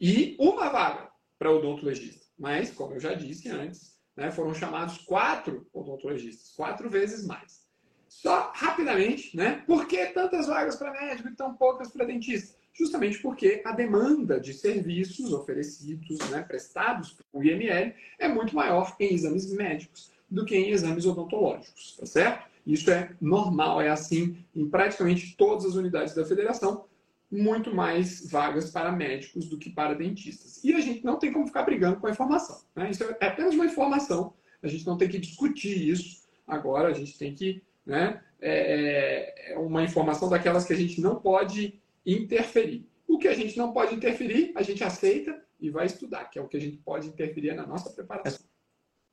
[0.00, 2.24] E uma vaga para odontologista.
[2.38, 7.66] Mas, como eu já disse antes, né, foram chamados quatro odontologistas, quatro vezes mais.
[8.06, 9.64] Só rapidamente, né?
[9.66, 12.56] Por que tantas vagas para médico e tão poucas para dentista?
[12.72, 19.12] Justamente porque a demanda de serviços oferecidos, né, prestados pelo IML, é muito maior em
[19.12, 22.46] exames médicos do que em exames odontológicos, tá certo?
[22.66, 26.84] Isso é normal, é assim em praticamente todas as unidades da federação,
[27.30, 30.62] muito mais vagas para médicos do que para dentistas.
[30.64, 32.60] E a gente não tem como ficar brigando com a informação.
[32.74, 32.90] Né?
[32.90, 37.16] Isso é apenas uma informação, a gente não tem que discutir isso agora, a gente
[37.16, 38.20] tem que né?
[38.40, 42.86] É, é uma informação daquelas que a gente não pode interferir.
[43.06, 46.42] O que a gente não pode interferir, a gente aceita e vai estudar, que é
[46.42, 48.44] o que a gente pode interferir na nossa preparação.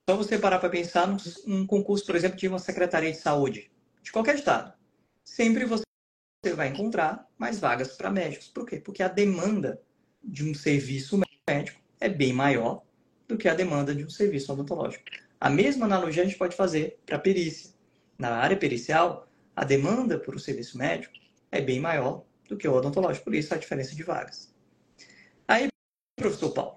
[0.09, 1.07] Só você parar para pensar
[1.45, 4.73] num concurso, por exemplo, de uma secretaria de saúde, de qualquer estado.
[5.23, 5.83] Sempre você
[6.55, 8.49] vai encontrar mais vagas para médicos.
[8.49, 8.79] Por quê?
[8.79, 9.81] Porque a demanda
[10.21, 12.83] de um serviço médico é bem maior
[13.27, 15.05] do que a demanda de um serviço odontológico.
[15.39, 17.73] A mesma analogia a gente pode fazer para perícia
[18.17, 21.13] na área pericial, a demanda por um serviço médico
[21.51, 24.53] é bem maior do que o odontológico, por isso a diferença de vagas.
[25.47, 25.67] Aí,
[26.17, 26.75] professor Paulo,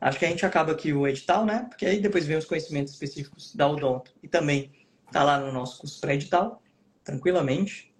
[0.00, 1.66] acho que a gente acaba aqui o edital, né?
[1.68, 4.72] Porque aí depois vem os conhecimentos específicos da odonto e também
[5.06, 6.62] está lá no nosso curso pré-edital,
[7.04, 7.94] tranquilamente.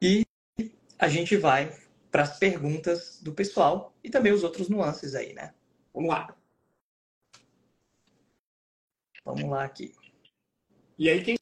[0.00, 0.24] E
[0.98, 1.76] a gente vai
[2.10, 5.54] para as perguntas do pessoal e também os outros nuances aí, né?
[5.92, 6.34] Vamos lá.
[9.24, 9.94] Vamos lá aqui.
[10.98, 11.36] E aí, quem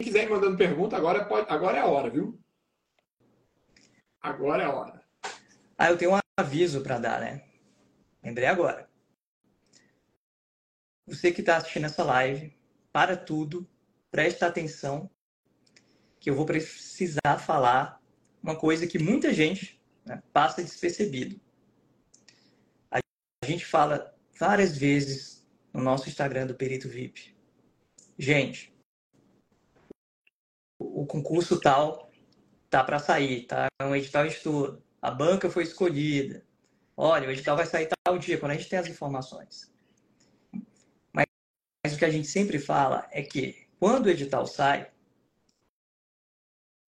[0.00, 2.40] quem quiser ir mandando pergunta, agora, pode, agora é a hora, viu?
[4.18, 5.04] Agora é a hora.
[5.76, 7.44] Ah, eu tenho um aviso para dar, né?
[8.24, 8.89] Lembrei agora.
[11.10, 12.56] Você que está assistindo essa live,
[12.92, 13.68] para tudo,
[14.12, 15.10] presta atenção,
[16.20, 18.00] que eu vou precisar falar
[18.40, 21.40] uma coisa que muita gente né, passa despercebido.
[22.92, 23.00] A
[23.44, 27.36] gente fala várias vezes no nosso Instagram do Perito VIP.
[28.16, 28.72] Gente,
[30.78, 32.08] o concurso tal
[32.68, 33.66] tá para sair, tá?
[33.80, 34.80] É um edital estudo.
[35.02, 36.46] A banca foi escolhida.
[36.96, 39.70] olha, o edital vai sair tal dia, quando a gente tem as informações.
[41.90, 44.88] Mas, o que a gente sempre fala é que quando o edital sai,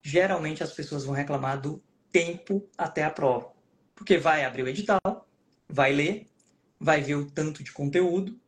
[0.01, 1.83] geralmente as pessoas vão reclamar do
[2.13, 3.53] tempo até a prova.
[3.97, 5.01] Porque vai abrir o edital,
[5.69, 6.29] vai ler,
[6.79, 8.39] vai ver o tanto de conteúdo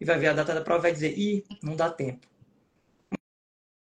[0.00, 2.28] e vai ver a data da prova e vai dizer, ih, não dá tempo.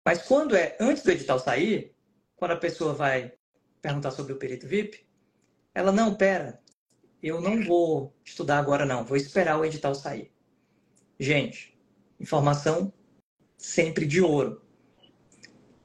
[0.06, 1.94] Mas quando é antes do edital sair,
[2.34, 3.34] quando a pessoa vai
[3.82, 5.06] perguntar sobre o perito VIP,
[5.74, 6.62] ela, não, pera,
[7.22, 10.32] eu não vou estudar agora não, vou esperar o edital sair.
[11.18, 11.78] Gente,
[12.20, 12.92] informação
[13.56, 14.62] sempre de ouro.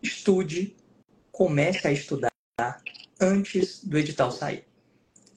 [0.01, 0.75] Estude,
[1.31, 2.31] comece a estudar
[3.19, 4.65] antes do edital sair.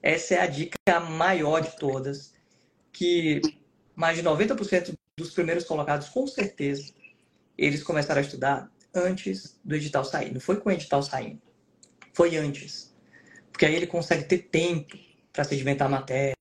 [0.02, 2.34] Essa é a dica maior de todas,
[2.92, 3.40] que
[3.94, 6.92] mais de 90% dos primeiros colocados, com certeza,
[7.56, 10.32] eles começaram a estudar antes do edital sair.
[10.32, 11.42] Não foi com o edital saindo,
[12.12, 12.94] foi antes.
[13.50, 14.96] Porque aí ele consegue ter tempo
[15.32, 16.36] para sedimentar a matéria,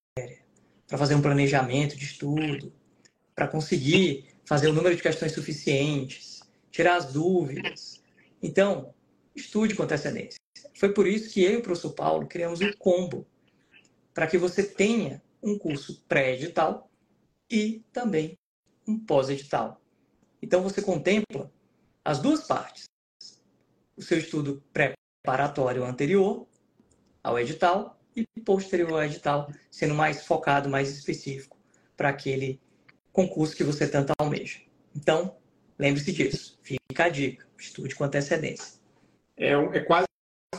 [0.88, 2.72] para fazer um planejamento de estudo,
[3.36, 6.41] para conseguir fazer o número de questões suficientes,
[6.72, 8.02] tirar as dúvidas.
[8.41, 8.93] Então,
[9.36, 10.39] estude com antecedência.
[10.74, 13.28] Foi por isso que eu e o professor Paulo criamos um combo
[14.14, 16.89] para que você tenha um curso pré-edital
[17.52, 18.38] e também
[18.88, 19.82] um pós-edital.
[20.41, 21.52] Então você contempla
[22.06, 22.86] as duas partes.
[23.98, 26.48] O seu estudo preparatório anterior
[27.22, 31.58] ao edital e posterior ao edital, sendo mais focado, mais específico
[31.98, 32.62] para aquele
[33.18, 34.59] concurso que você tanto almeja.
[34.95, 35.36] Então,
[35.80, 36.59] lembre-se disso.
[36.61, 37.47] Fica a dica.
[37.57, 38.80] Estude com antecedência.
[39.36, 40.05] É, é quase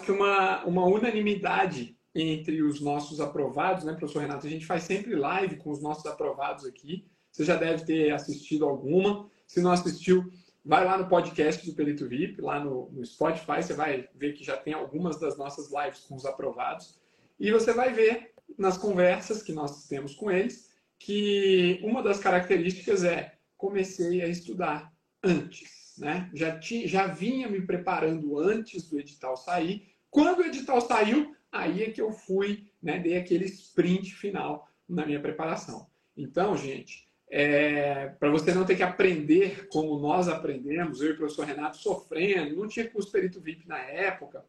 [0.05, 4.45] que uma, uma unanimidade entre os nossos aprovados, né, professor Renato?
[4.45, 7.07] A gente faz sempre live com os nossos aprovados aqui.
[7.31, 9.31] Você já deve ter assistido alguma.
[9.47, 10.29] Se não assistiu,
[10.65, 14.43] vai lá no podcast do Perito VIP, lá no, no Spotify, você vai ver que
[14.43, 16.99] já tem algumas das nossas lives com os aprovados.
[17.39, 20.68] E você vai ver nas conversas que nós temos com eles
[20.99, 24.93] que uma das características é comecei a estudar
[25.23, 26.31] antes, né?
[26.35, 29.89] Já, tinha, já vinha me preparando antes do edital sair.
[30.11, 35.05] Quando o edital saiu, aí é que eu fui, né, dei aquele sprint final na
[35.05, 35.89] minha preparação.
[36.17, 41.17] Então, gente, é, para você não ter que aprender como nós aprendemos, eu e o
[41.17, 44.45] professor Renato sofrendo, não tinha curso perito VIP na época,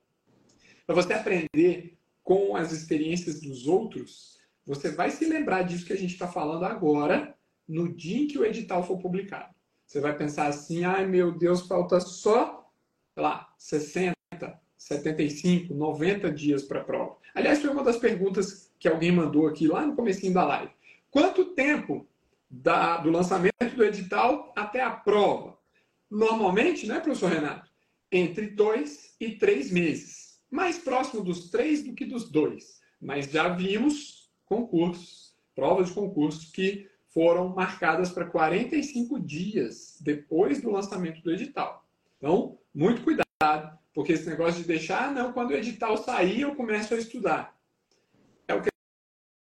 [0.86, 4.39] para você aprender com as experiências dos outros,
[4.70, 7.36] você vai se lembrar disso que a gente está falando agora,
[7.68, 9.52] no dia em que o edital for publicado.
[9.84, 12.72] Você vai pensar assim, ai meu Deus, falta só,
[13.16, 14.14] sei lá, 60,
[14.78, 17.18] 75, 90 dias para a prova.
[17.34, 20.72] Aliás, foi uma das perguntas que alguém mandou aqui lá no comecinho da live.
[21.10, 22.08] Quanto tempo
[22.48, 25.58] da, do lançamento do edital até a prova?
[26.12, 27.68] Normalmente, né, professor Renato?
[28.12, 30.40] Entre dois e três meses.
[30.52, 32.80] Mais próximo dos três do que dos dois.
[33.02, 34.19] Mas já vimos
[34.50, 41.86] concursos, provas de concursos que foram marcadas para 45 dias depois do lançamento do edital.
[42.18, 43.30] Então, muito cuidado
[43.94, 47.58] porque esse negócio de deixar, ah, não, quando o edital sair, eu começo a estudar.
[48.48, 48.70] É o que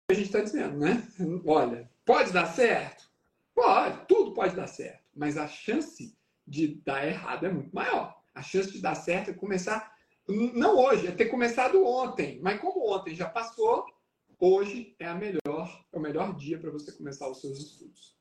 [0.10, 1.03] a gente está dizendo, né?
[1.45, 3.10] Olha, pode dar certo?
[3.53, 5.03] Pode, tudo pode dar certo.
[5.16, 8.16] Mas a chance de dar errado é muito maior.
[8.34, 9.93] A chance de dar certo é começar,
[10.28, 12.39] não hoje, é ter começado ontem.
[12.41, 13.86] Mas como ontem já passou,
[14.40, 18.16] hoje é a melhor, é o melhor dia para você começar os seus estudos.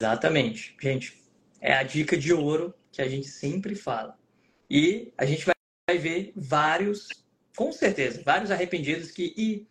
[0.00, 0.76] Exatamente.
[0.80, 1.22] Gente,
[1.60, 4.18] é a dica de ouro que a gente sempre fala.
[4.70, 7.08] E a gente vai ver vários,
[7.56, 9.66] com certeza, vários arrependidos que e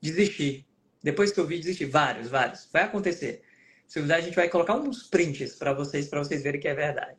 [0.00, 0.66] desistir.
[1.02, 2.68] Depois que eu vi desistir, vários, vários.
[2.72, 3.42] Vai acontecer.
[3.86, 6.74] Se duvidar, a gente vai colocar uns prints para vocês, para vocês verem que é
[6.74, 7.18] verdade.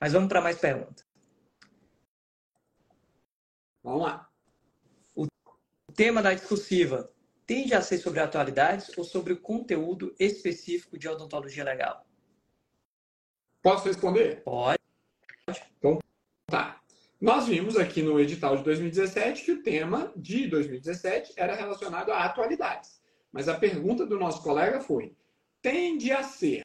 [0.00, 1.04] Mas vamos para mais perguntas.
[3.82, 4.31] Vamos lá.
[5.92, 7.12] O tema da discursiva
[7.46, 12.06] tende a ser sobre atualidades ou sobre o conteúdo específico de odontologia legal?
[13.62, 14.42] Posso responder?
[14.42, 14.78] Pode.
[15.76, 15.98] Então,
[16.46, 16.80] tá.
[17.20, 22.24] Nós vimos aqui no edital de 2017 que o tema de 2017 era relacionado a
[22.24, 23.02] atualidades.
[23.30, 25.14] Mas a pergunta do nosso colega foi:
[25.60, 26.62] tende a ser.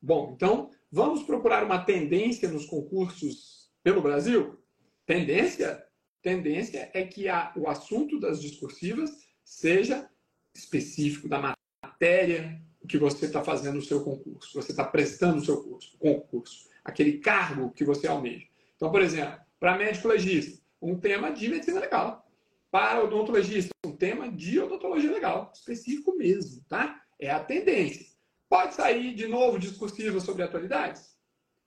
[0.00, 4.58] Bom, então vamos procurar uma tendência nos concursos pelo Brasil?
[5.04, 5.86] Tendência?
[6.22, 9.10] Tendência é que a, o assunto das discursivas
[9.44, 10.08] seja
[10.54, 15.44] específico da matéria, o que você está fazendo no seu concurso, você está prestando o
[15.44, 18.46] seu curso, concurso, aquele cargo que você almeja.
[18.76, 22.28] Então, por exemplo, para médico legista, um tema de medicina legal.
[22.70, 27.02] Para odontologista, um tema de odontologia legal, específico mesmo, tá?
[27.18, 28.06] É a tendência.
[28.48, 31.16] Pode sair de novo discursiva sobre atualidades?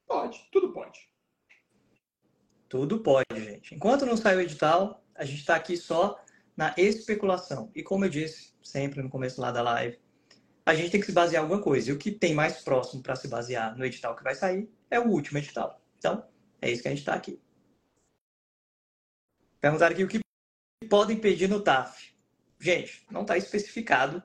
[0.07, 0.99] Pode, tudo pode.
[2.67, 3.75] Tudo pode, gente.
[3.75, 6.19] Enquanto não sai o edital, a gente está aqui só
[6.55, 7.71] na especulação.
[7.75, 9.99] E como eu disse sempre no começo lá da live,
[10.65, 11.89] a gente tem que se basear em alguma coisa.
[11.89, 14.99] E o que tem mais próximo para se basear no edital que vai sair é
[14.99, 15.81] o último edital.
[15.97, 16.25] Então,
[16.61, 17.39] é isso que a gente está aqui.
[19.61, 20.19] Perguntaram aqui o que
[20.89, 22.13] podem pedir no TAF.
[22.59, 24.23] Gente, não está especificado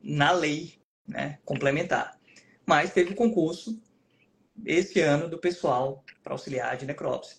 [0.00, 2.18] na lei né, complementar.
[2.66, 3.80] Mas teve um concurso
[4.64, 7.38] esse ano do pessoal para auxiliar de necrópsia.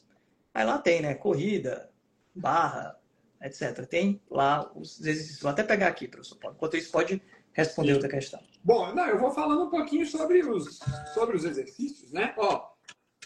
[0.53, 1.15] Aí lá tem, né?
[1.15, 1.89] Corrida,
[2.35, 2.99] barra,
[3.41, 3.85] etc.
[3.85, 5.41] Tem lá os exercícios.
[5.41, 6.55] Vou até pegar aqui, professor Paulo.
[6.55, 7.21] Enquanto isso, pode
[7.53, 8.41] responder outra questão.
[8.63, 10.79] Bom, não, eu vou falando um pouquinho sobre os,
[11.13, 12.33] sobre os exercícios, né?
[12.37, 12.69] Ó,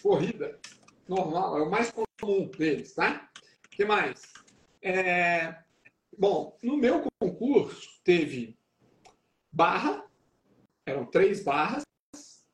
[0.02, 0.60] corrida
[1.08, 3.30] normal, é o mais comum deles, tá?
[3.66, 4.22] O que mais?
[4.82, 5.56] É...
[6.18, 8.58] Bom, no meu concurso teve
[9.52, 10.06] barra,
[10.86, 11.84] eram três barras,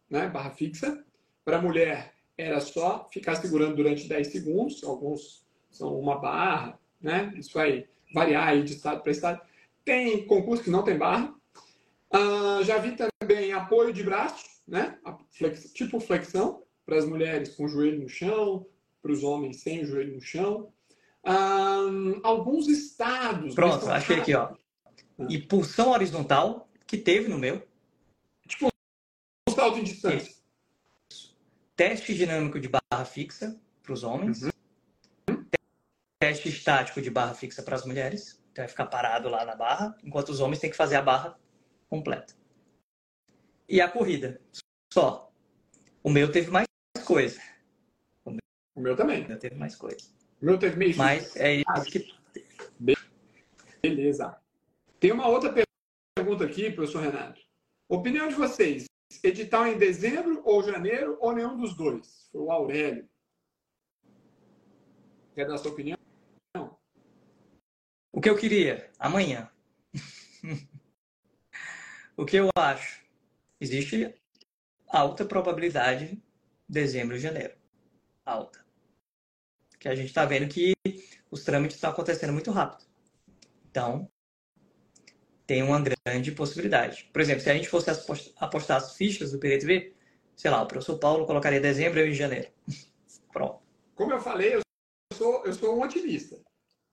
[0.10, 0.28] né?
[0.28, 1.06] Barra fixa.
[1.44, 7.34] Para mulher era só ficar segurando durante 10 segundos, alguns são uma barra, né?
[7.38, 9.42] Isso vai variar aí de estado para estado.
[9.86, 11.34] Tem concurso que não tem barra.
[12.14, 14.98] Uh, já vi também apoio de braço, né?
[15.32, 18.66] Flex, tipo flexão, para as mulheres com o joelho no chão,
[19.02, 20.74] para os homens sem o joelho no chão.
[21.24, 23.54] Uh, alguns estados.
[23.54, 24.54] Pronto, achei aqui, ó.
[25.20, 25.28] Ah.
[25.30, 27.62] E pulsão horizontal, que teve no meu.
[28.48, 28.70] Tipo,
[29.48, 30.41] um salto em distância.
[31.82, 34.44] Teste dinâmico de barra fixa para os homens.
[34.44, 34.52] Uhum
[36.20, 38.40] teste estático de barra fixa para as mulheres.
[38.52, 41.36] Então vai ficar parado lá na barra, enquanto os homens têm que fazer a barra
[41.90, 42.36] completa.
[43.68, 44.40] E a corrida.
[44.94, 45.34] Só.
[46.04, 46.68] O meu teve mais
[47.04, 47.42] coisa.
[48.24, 48.40] O meu,
[48.76, 49.26] o meu também.
[49.26, 50.08] O meu teve mais coisa.
[50.40, 50.96] O meu teve meio.
[50.96, 52.14] Mas é isso que.
[53.82, 54.38] Beleza.
[55.00, 55.52] Tem uma outra
[56.16, 57.42] pergunta aqui, professor Renato.
[57.90, 58.86] Opinião de vocês:
[59.24, 62.30] edital em dezembro ou janeiro ou nenhum dos dois?
[62.32, 63.08] Foi o Aurélio.
[65.34, 65.98] Quer dar sua opinião?
[68.12, 68.92] O que eu queria?
[69.00, 69.50] Amanhã.
[72.18, 73.02] o que eu acho?
[73.60, 74.14] Existe
[74.88, 76.22] alta probabilidade
[76.68, 77.56] dezembro e janeiro.
[78.26, 78.66] Alta.
[79.80, 80.74] Que a gente está vendo que
[81.32, 82.86] os trâmites estão acontecendo muito rápido.
[83.70, 84.11] Então,
[85.52, 87.10] tem uma grande possibilidade.
[87.12, 87.90] Por exemplo, se a gente fosse
[88.38, 89.94] apostar as fichas do PDTV,
[90.34, 92.48] sei lá, o professor Paulo colocaria dezembro e janeiro.
[93.34, 93.60] Pronto.
[93.94, 94.62] Como eu falei, eu
[95.14, 96.40] sou, eu sou um otimista.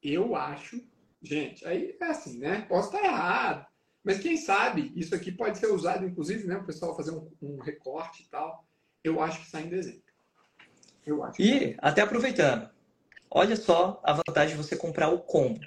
[0.03, 0.83] Eu acho
[1.21, 2.65] Gente, aí é assim, né?
[2.69, 3.67] Posso estar errado.
[4.05, 6.57] Mas quem sabe isso aqui pode ser usado, inclusive, né?
[6.57, 8.65] O pessoal fazer um, um recorte e tal.
[9.03, 10.03] Eu acho que sai em dezembro.
[11.05, 11.41] Eu acho.
[11.41, 12.69] E, até aproveitando,
[13.31, 15.61] olha só a vantagem de você comprar o combo.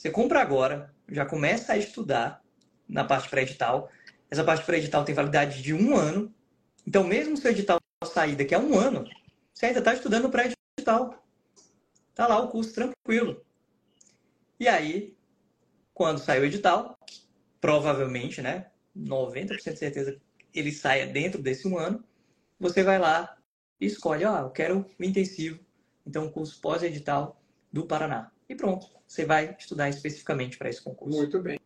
[0.00, 2.42] Você compra agora, já começa a estudar
[2.88, 3.90] na parte pré-edital.
[4.30, 6.34] Essa parte pré-edital tem validade de um ano.
[6.86, 9.04] Então, mesmo se o edital sair daqui a um ano,
[9.52, 11.22] você ainda está estudando pré-edital.
[12.08, 13.44] Está lá o curso tranquilo.
[14.58, 15.14] E aí,
[15.92, 16.98] quando sair o edital,
[17.60, 20.18] provavelmente, né, 90% de certeza
[20.54, 22.02] ele saia dentro desse um ano,
[22.58, 23.36] você vai lá
[23.78, 25.60] e escolhe, ah, eu quero o intensivo,
[26.06, 27.38] então um curso pós-edital
[27.70, 28.32] do Paraná.
[28.50, 31.16] E pronto, você vai estudar especificamente para esse concurso.
[31.16, 31.58] Muito bem.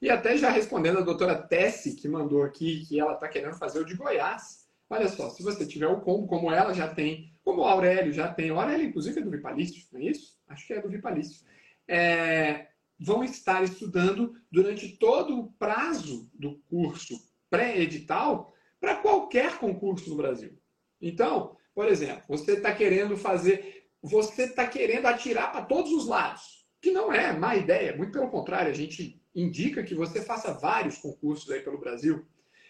[0.00, 3.80] E até já respondendo a doutora Tessi, que mandou aqui que ela está querendo fazer
[3.80, 4.66] o de Goiás.
[4.90, 8.28] Olha só, se você tiver o combo, como ela já tem, como o Aurélio já
[8.28, 10.36] tem, o Aurélio inclusive é do Vipalício, não é isso?
[10.46, 11.46] Acho que é do Vipalício
[11.88, 17.14] é, vão estar estudando durante todo o prazo do curso
[17.50, 20.58] pré-edital para qualquer concurso no Brasil.
[21.00, 26.66] Então, por exemplo, você está querendo fazer, você está querendo atirar para todos os lados,
[26.80, 30.98] que não é má ideia, muito pelo contrário, a gente indica que você faça vários
[30.98, 32.26] concursos aí pelo Brasil.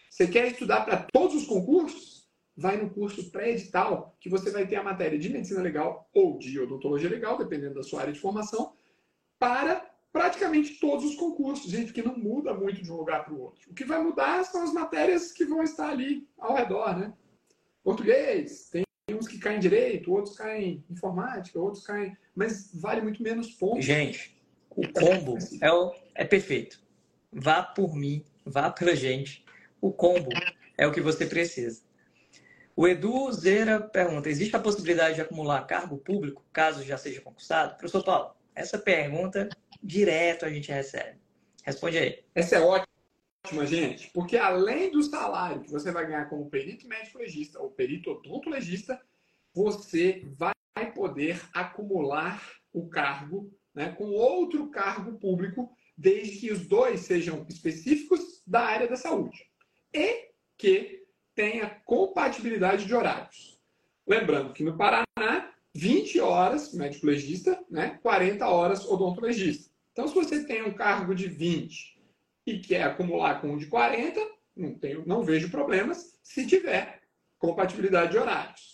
[0.09, 2.23] Você quer estudar para todos os concursos?
[2.55, 6.59] Vai no curso pré-edital, que você vai ter a matéria de medicina legal ou de
[6.59, 8.73] odontologia legal, dependendo da sua área de formação,
[9.39, 13.41] para praticamente todos os concursos, gente, que não muda muito de um lugar para o
[13.41, 13.71] outro.
[13.71, 17.11] O que vai mudar são as matérias que vão estar ali ao redor, né?
[17.83, 18.83] Português, tem
[19.23, 22.15] uns que caem direito, outros caem informática, outros caem.
[22.35, 23.81] Mas vale muito menos ponto.
[23.81, 24.37] Gente,
[24.69, 25.93] o combo é, o...
[26.13, 26.81] é perfeito.
[27.31, 29.43] Vá por mim, vá pela gente.
[29.81, 30.29] O combo
[30.77, 31.81] é o que você precisa.
[32.75, 37.77] O Edu Zera pergunta: existe a possibilidade de acumular cargo público caso já seja concursado?
[37.77, 39.49] Professor Paulo, essa pergunta
[39.81, 41.17] direto a gente recebe.
[41.63, 42.23] Responde aí.
[42.35, 47.19] Essa é ótima, gente, porque além do salário que você vai ganhar como perito médico
[47.19, 48.99] legista ou perito odontologista,
[49.53, 50.53] você vai
[50.93, 52.41] poder acumular
[52.71, 58.87] o cargo né, com outro cargo público, desde que os dois sejam específicos da área
[58.87, 59.45] da saúde
[59.93, 61.03] e que
[61.35, 63.59] tenha compatibilidade de horários.
[64.07, 67.99] Lembrando que no Paraná 20 horas médico legista, né?
[68.01, 69.71] 40 horas odontologista.
[69.91, 71.99] Então, se você tem um cargo de 20
[72.45, 74.19] e quer acumular com um de 40,
[74.55, 77.01] não, tenho, não vejo problemas se tiver
[77.37, 78.72] compatibilidade de horários.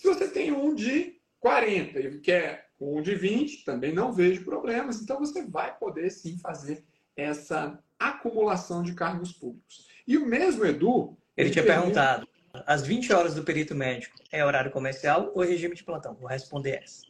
[0.00, 5.02] Se você tem um de 40 e quer um de 20, também não vejo problemas.
[5.02, 6.82] Então, você vai poder sim fazer
[7.14, 9.86] essa acumulação de cargos públicos.
[10.08, 11.18] E o mesmo Edu.
[11.36, 12.16] Ele tinha pergunta...
[12.16, 12.28] perguntado:
[12.66, 16.14] as 20 horas do perito médico é horário comercial ou regime de plantão?
[16.14, 17.02] Vou responder essa.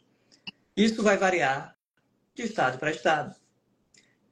[0.76, 1.78] Isso vai variar
[2.34, 3.36] de estado para estado.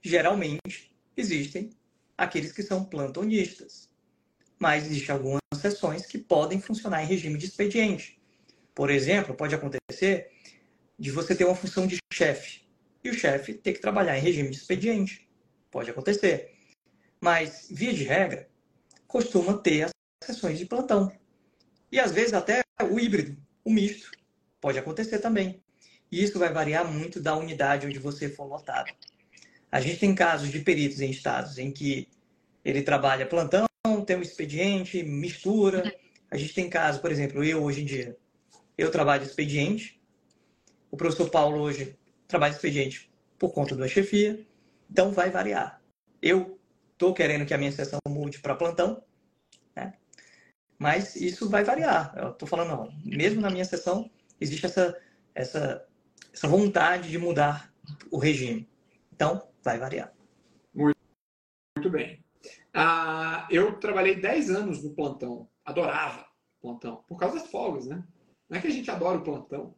[0.03, 1.71] Geralmente, existem
[2.17, 3.89] aqueles que são plantonistas,
[4.59, 8.18] mas existem algumas sessões que podem funcionar em regime de expediente.
[8.79, 10.31] Por exemplo, pode acontecer
[10.97, 12.61] de você ter uma função de chefe
[13.03, 15.29] e o chefe ter que trabalhar em regime de expediente.
[15.69, 16.53] Pode acontecer.
[17.21, 18.49] Mas, via de regra,
[19.05, 19.91] costuma ter as
[20.23, 21.11] sessões de plantão.
[21.91, 24.13] E às vezes até o híbrido, o misto,
[24.61, 25.61] pode acontecer também.
[26.09, 28.95] E isso vai variar muito da unidade onde você for lotado.
[29.73, 32.07] A gente tem casos de peritos em estados em que
[32.65, 33.67] ele trabalha plantão,
[34.07, 35.93] tem um expediente, mistura.
[36.31, 38.17] A gente tem casos, por exemplo, eu hoje em dia,
[38.79, 40.01] eu trabalho expediente.
[40.89, 41.99] O professor Paulo hoje
[42.29, 44.47] trabalha expediente por conta da chefia.
[44.89, 45.83] Então vai variar.
[46.23, 46.59] Eu
[46.93, 49.03] estou querendo que a minha sessão mude para plantão,
[49.75, 49.95] né?
[50.79, 52.15] mas isso vai variar.
[52.17, 54.09] Eu estou falando, não, mesmo na minha sessão,
[54.41, 54.97] existe essa,
[55.35, 55.87] essa,
[56.33, 57.73] essa vontade de mudar
[58.11, 58.69] o regime.
[59.13, 60.13] Então, vai variar.
[60.73, 60.99] Muito,
[61.77, 62.25] muito bem.
[62.73, 66.27] Ah, eu trabalhei 10 anos no plantão, adorava
[66.61, 68.03] plantão, por causa das folgas, né?
[68.49, 69.75] Não é que a gente adora o plantão,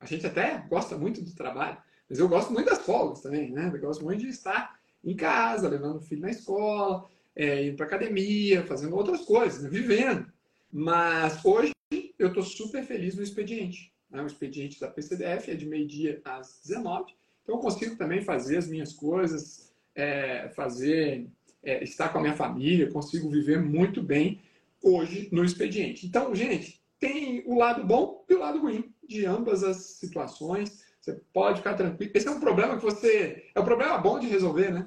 [0.00, 3.70] a gente até gosta muito do trabalho, mas eu gosto muito das folgas também, né?
[3.72, 7.86] Eu gosto muito de estar em casa, levando o filho na escola, é, indo para
[7.86, 9.68] academia, fazendo outras coisas, né?
[9.68, 10.30] vivendo.
[10.70, 11.72] Mas hoje
[12.18, 13.92] eu estou super feliz no expediente.
[14.10, 14.22] Né?
[14.22, 18.68] O expediente da PCDF é de meio-dia às 19 então eu consigo também fazer as
[18.68, 21.26] minhas coisas, é, fazer,
[21.62, 24.40] é, estar com a minha família, consigo viver muito bem
[24.82, 26.06] hoje no expediente.
[26.06, 30.84] Então, gente, tem o lado bom e o lado ruim de ambas as situações.
[31.00, 32.12] Você pode ficar tranquilo.
[32.14, 33.50] Esse é um problema que você.
[33.52, 34.86] É um problema bom de resolver, né?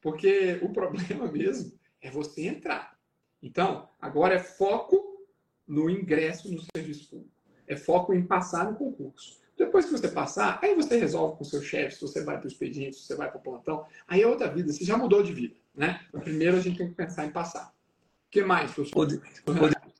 [0.00, 2.98] Porque o problema mesmo é você entrar.
[3.40, 5.24] Então, agora é foco
[5.64, 7.30] no ingresso no serviço público.
[7.68, 9.40] É foco em passar no concurso.
[9.56, 12.46] Depois que você passar, aí você resolve com o seu chefe, se você vai para
[12.46, 13.86] o expediente, se você vai para o plantão.
[14.08, 15.54] Aí é outra vida, você já mudou de vida.
[15.72, 16.00] Né?
[16.08, 17.68] Então, primeiro a gente tem que pensar em passar.
[17.68, 19.06] O que mais, professor?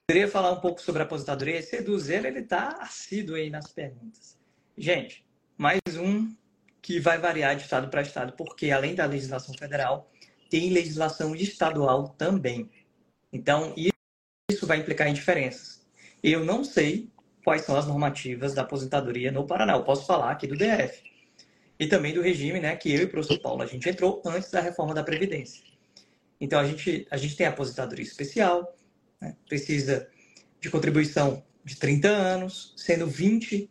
[0.07, 1.59] Poderia falar um pouco sobre a aposentadoria?
[1.59, 4.37] Esse Eduzeiro, ele está assíduo aí nas perguntas.
[4.77, 5.25] Gente,
[5.57, 6.35] mais um
[6.83, 10.11] que vai variar de estado para estado, porque além da legislação federal,
[10.51, 12.69] tem legislação estadual também.
[13.33, 13.73] Então,
[14.51, 15.87] isso vai implicar em diferenças.
[16.23, 17.09] Eu não sei
[17.45, 19.75] quais são as normativas da aposentadoria no Paraná.
[19.75, 21.03] Eu posso falar aqui do DF.
[21.79, 24.51] E também do regime, né, que eu e o professor Paulo, a gente entrou antes
[24.51, 25.63] da reforma da Previdência.
[26.41, 28.77] Então, a gente, a gente tem a aposentadoria especial,
[29.23, 30.09] né, precisa
[30.61, 33.71] de contribuição de 30 anos, sendo 20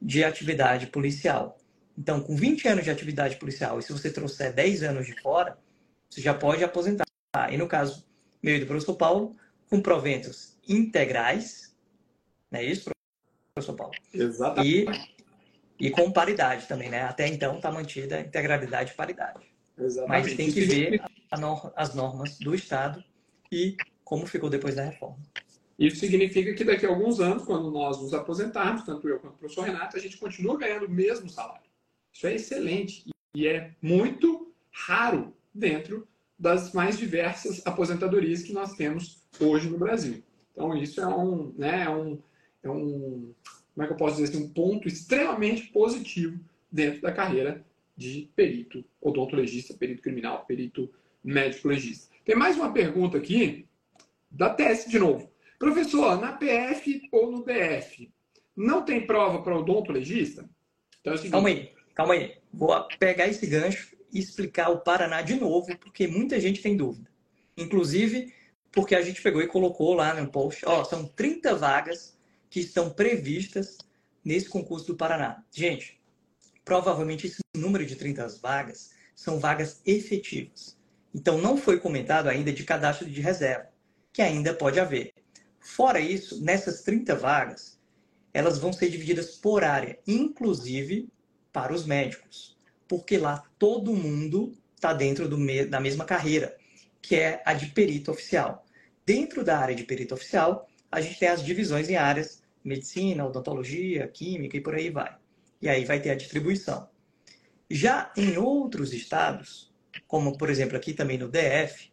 [0.00, 1.58] de atividade policial.
[1.96, 5.58] Então, com 20 anos de atividade policial, e se você trouxer 10 anos de fora,
[6.08, 7.04] você já pode aposentar.
[7.50, 8.06] E no caso
[8.42, 9.36] meu e do professor Paulo,
[9.68, 11.76] com proventos integrais,
[12.50, 12.90] não é isso,
[13.54, 13.92] professor Paulo?
[14.14, 15.12] Exatamente.
[15.78, 17.02] E, e com paridade também, né?
[17.02, 19.44] Até então está mantida a integralidade e paridade.
[19.76, 20.28] Exatamente.
[20.28, 21.02] Mas tem que ver
[21.76, 23.04] as normas do Estado
[23.52, 23.76] e
[24.08, 25.18] como ficou depois da reforma.
[25.78, 29.38] Isso significa que daqui a alguns anos, quando nós nos aposentarmos, tanto eu quanto o
[29.38, 31.68] professor Renato, a gente continua ganhando o mesmo salário.
[32.10, 33.04] Isso é excelente
[33.34, 40.22] e é muito raro dentro das mais diversas aposentadorias que nós temos hoje no Brasil.
[40.52, 42.18] Então, isso é um, né, é um,
[42.62, 43.34] é um,
[43.74, 46.40] como é que eu posso dizer assim, um ponto extremamente positivo
[46.72, 47.62] dentro da carreira
[47.94, 50.90] de perito odontologista, perito criminal, perito
[51.22, 52.08] médico-legista.
[52.24, 53.67] Tem mais uma pergunta aqui
[54.30, 55.30] da tese de novo.
[55.58, 58.12] Professor, na PF ou no DF,
[58.56, 60.48] não tem prova para odontologista?
[61.00, 61.32] Então é o seguinte...
[61.32, 62.34] Calma aí, calma aí.
[62.52, 67.10] Vou pegar esse gancho e explicar o Paraná de novo, porque muita gente tem dúvida.
[67.56, 68.32] Inclusive,
[68.72, 72.16] porque a gente pegou e colocou lá no post, ó, são 30 vagas
[72.50, 73.78] que estão previstas
[74.24, 75.42] nesse concurso do Paraná.
[75.52, 76.00] Gente,
[76.64, 80.76] provavelmente esse número de 30 vagas são vagas efetivas.
[81.14, 83.68] Então não foi comentado ainda de cadastro de reserva,
[84.18, 85.14] que ainda pode haver.
[85.60, 87.78] Fora isso, nessas 30 vagas,
[88.34, 91.08] elas vão ser divididas por área, inclusive
[91.52, 92.58] para os médicos,
[92.88, 96.56] porque lá todo mundo está dentro me da mesma carreira,
[97.00, 98.66] que é a de perito oficial.
[99.06, 104.08] Dentro da área de perito oficial, a gente tem as divisões em áreas medicina, odontologia,
[104.08, 105.16] química e por aí vai.
[105.62, 106.88] E aí vai ter a distribuição.
[107.70, 109.72] Já em outros estados,
[110.08, 111.92] como por exemplo aqui também no DF,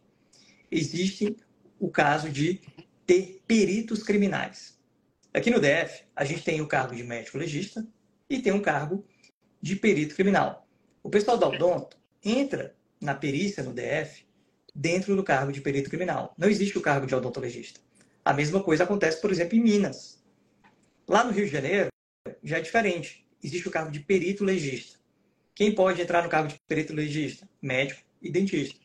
[0.72, 1.36] existe
[1.78, 2.60] o caso de
[3.06, 4.78] ter peritos criminais.
[5.32, 7.86] Aqui no DF, a gente tem o cargo de médico legista
[8.28, 9.04] e tem um cargo
[9.60, 10.66] de perito criminal.
[11.02, 14.26] O pessoal da Odonto entra na perícia no DF
[14.74, 16.34] dentro do cargo de perito criminal.
[16.36, 17.80] Não existe o cargo de odontologista.
[18.24, 20.22] A mesma coisa acontece, por exemplo, em Minas.
[21.06, 21.88] Lá no Rio de Janeiro,
[22.42, 23.26] já é diferente.
[23.42, 24.98] Existe o cargo de perito legista.
[25.54, 27.48] Quem pode entrar no cargo de perito legista?
[27.62, 28.78] Médico e dentista.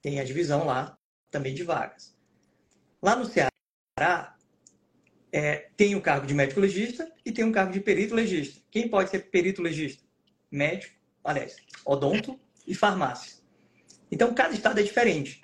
[0.00, 0.96] Tem a divisão lá
[1.30, 2.13] também de vagas.
[3.04, 4.34] Lá no Ceará,
[5.30, 8.62] é, tem o cargo de médico legista e tem um cargo de perito legista.
[8.70, 10.02] Quem pode ser perito legista?
[10.50, 13.36] Médico, aliás, odonto e farmácia.
[14.10, 15.38] Então, cada estado é diferente.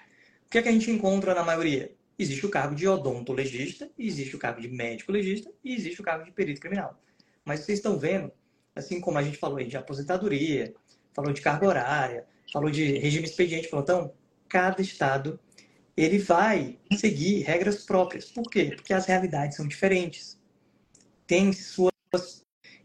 [0.46, 1.94] O que, é que a gente encontra na maioria?
[2.18, 6.24] Existe o cargo de odontologista, existe o cargo de médico legista e existe o cargo
[6.24, 6.98] de perito criminal.
[7.44, 8.32] Mas vocês estão vendo,
[8.74, 10.72] assim como a gente falou aí de aposentadoria,
[11.12, 14.14] falou de carga horária, falou de regime expediente plantão,
[14.48, 15.38] cada estado
[16.04, 18.30] ele vai seguir regras próprias.
[18.30, 18.72] Por quê?
[18.74, 20.40] Porque as realidades são diferentes.
[21.26, 21.90] Tem suas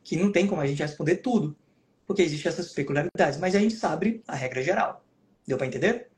[0.04, 1.56] que não tem como a gente responder tudo,
[2.06, 5.04] porque existem essas peculiaridades, mas a gente sabe a regra geral.
[5.48, 6.10] Deu para entender?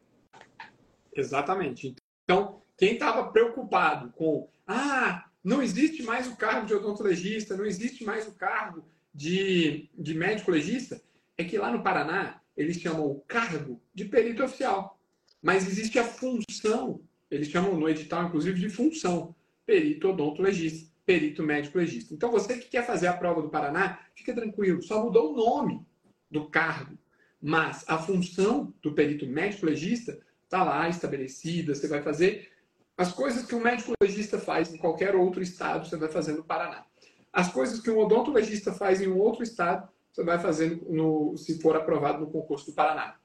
[1.16, 1.96] Exatamente.
[2.24, 8.04] Então, quem estava preocupado com, ah, não existe mais o cargo de odontologista, não existe
[8.04, 8.84] mais o cargo
[9.14, 11.02] de, de médico legista,
[11.38, 14.97] é que lá no Paraná eles chamam o cargo de perito oficial.
[15.42, 19.36] Mas existe a função, eles chamam no edital, inclusive, de função,
[19.66, 22.14] perito odontologista, perito médico legista.
[22.14, 25.86] Então, você que quer fazer a prova do Paraná, fica tranquilo, só mudou o nome
[26.30, 26.98] do cargo,
[27.42, 32.50] mas a função do perito médico legista está lá estabelecida, você vai fazer
[32.98, 36.44] as coisas que um médico legista faz em qualquer outro estado, você vai fazer no
[36.44, 36.84] Paraná.
[37.32, 41.62] As coisas que um odontologista faz em um outro estado, você vai fazer no, se
[41.62, 43.16] for aprovado no concurso do Paraná.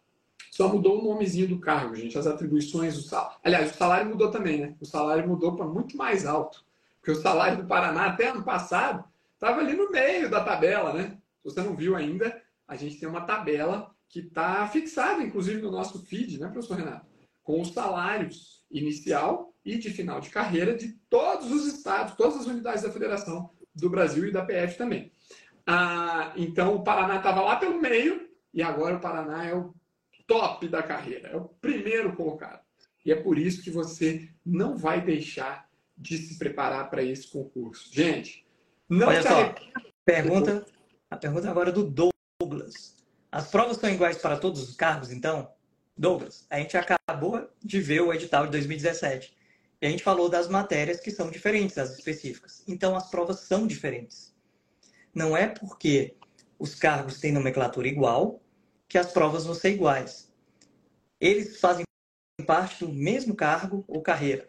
[0.52, 2.18] Só mudou o nomezinho do cargo, gente.
[2.18, 3.38] As atribuições, o salário.
[3.42, 4.76] Aliás, o salário mudou também, né?
[4.78, 6.62] O salário mudou para muito mais alto.
[7.00, 11.16] Porque o salário do Paraná, até ano passado, estava ali no meio da tabela, né?
[11.38, 12.38] Se você não viu ainda,
[12.68, 17.06] a gente tem uma tabela que está fixada, inclusive, no nosso feed, né, professor Renato?
[17.42, 22.46] Com os salários inicial e de final de carreira de todos os estados, todas as
[22.46, 25.10] unidades da federação do Brasil e da PF também.
[25.66, 29.74] Ah, então, o Paraná estava lá pelo meio e agora o Paraná é o
[30.32, 32.62] top da carreira, é o primeiro colocado.
[33.04, 37.92] E é por isso que você não vai deixar de se preparar para esse concurso.
[37.92, 38.46] Gente,
[38.88, 39.54] não Olha só,
[40.04, 40.64] pergunta,
[41.10, 41.84] a pergunta agora é do
[42.40, 42.96] Douglas.
[43.30, 45.52] As provas são iguais para todos os cargos, então?
[45.96, 49.36] Douglas, a gente acabou de ver o edital de 2017.
[49.80, 52.62] E a gente falou das matérias que são diferentes, as específicas.
[52.66, 54.34] Então, as provas são diferentes.
[55.14, 56.16] Não é porque
[56.58, 58.41] os cargos têm nomenclatura igual
[58.92, 60.30] que as provas vão ser iguais.
[61.18, 61.82] Eles fazem
[62.46, 64.46] parte do mesmo cargo ou carreira.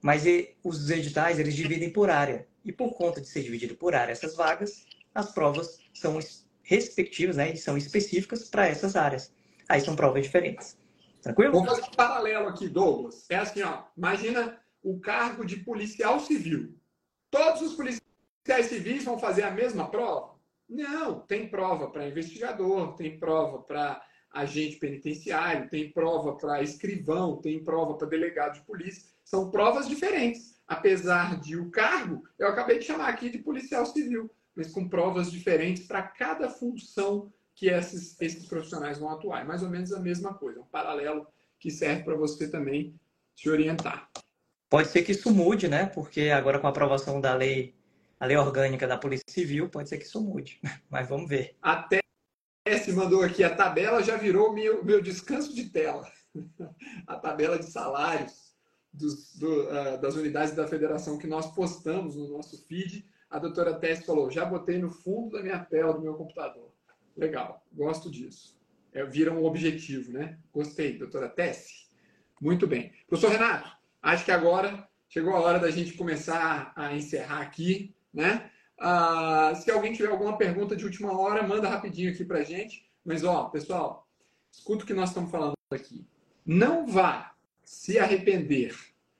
[0.00, 0.24] Mas
[0.64, 2.48] os editais, eles dividem por área.
[2.64, 6.18] E por conta de ser dividido por área essas vagas, as provas são
[6.62, 7.52] respectivas, né?
[7.52, 9.30] E são específicas para essas áreas.
[9.68, 10.78] Aí são provas diferentes.
[11.20, 11.52] Tranquilo?
[11.52, 13.26] Vamos fazer um paralelo aqui, Douglas.
[13.28, 13.84] É assim, ó.
[13.94, 16.74] Imagina o cargo de policial civil.
[17.30, 20.33] Todos os policiais civis vão fazer a mesma prova?
[20.68, 27.62] Não, tem prova para investigador, tem prova para agente penitenciário, tem prova para escrivão, tem
[27.62, 29.08] prova para delegado de polícia.
[29.24, 30.54] São provas diferentes.
[30.66, 35.30] Apesar de o cargo, eu acabei de chamar aqui de policial civil, mas com provas
[35.30, 39.42] diferentes para cada função que esses, esses profissionais vão atuar.
[39.42, 41.26] É mais ou menos a mesma coisa, um paralelo
[41.60, 42.98] que serve para você também
[43.36, 44.08] se orientar.
[44.68, 45.86] Pode ser que isso mude, né?
[45.86, 47.74] Porque agora com a aprovação da lei
[48.18, 50.60] a lei orgânica da Polícia Civil, pode ser que isso mude,
[50.90, 51.56] mas vamos ver.
[51.60, 52.00] Até
[52.82, 56.10] se mandou aqui, a tabela já virou meu, meu descanso de tela.
[57.06, 58.54] a tabela de salários
[58.92, 63.06] dos, do, uh, das unidades da federação que nós postamos no nosso feed.
[63.28, 66.72] A doutora Tess falou, já botei no fundo da minha tela do meu computador.
[67.16, 68.56] Legal, gosto disso.
[68.92, 70.38] É, vira um objetivo, né?
[70.52, 71.90] Gostei, doutora Tess.
[72.40, 72.92] Muito bem.
[73.08, 73.68] Professor Renato,
[74.00, 78.50] acho que agora chegou a hora da gente começar a encerrar aqui né?
[78.78, 82.88] Ah, se alguém tiver alguma pergunta de última hora, manda rapidinho aqui para gente.
[83.04, 84.08] Mas, ó, pessoal,
[84.50, 86.06] escuta o que nós estamos falando aqui.
[86.46, 88.76] Não vá se arrepender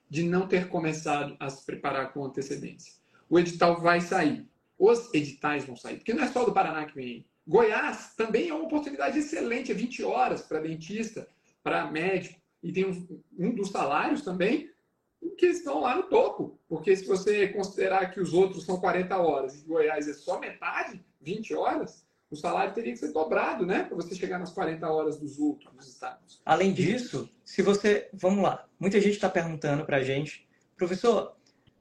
[0.09, 2.95] de não ter começado a se preparar com antecedência.
[3.29, 4.49] O edital vai sair.
[4.79, 5.97] Os editais vão sair.
[5.97, 7.27] Porque não é só do Paraná que vem.
[7.47, 9.73] Goiás também é uma oportunidade excelente.
[9.73, 11.27] É 20 horas para dentista,
[11.63, 12.41] para médico.
[12.63, 14.71] E tem um, um dos salários também
[15.31, 16.59] que estão lá no topo.
[16.69, 21.05] Porque se você considerar que os outros são 40 horas e Goiás é só metade,
[21.21, 23.85] 20 horas, o salário teria que ser dobrado, né?
[23.85, 26.43] Para você chegar nas 40 horas dos outros estados.
[26.45, 28.09] Além disso, se você.
[28.13, 28.67] Vamos lá.
[28.79, 30.47] Muita gente está perguntando para a gente,
[30.77, 31.37] professor,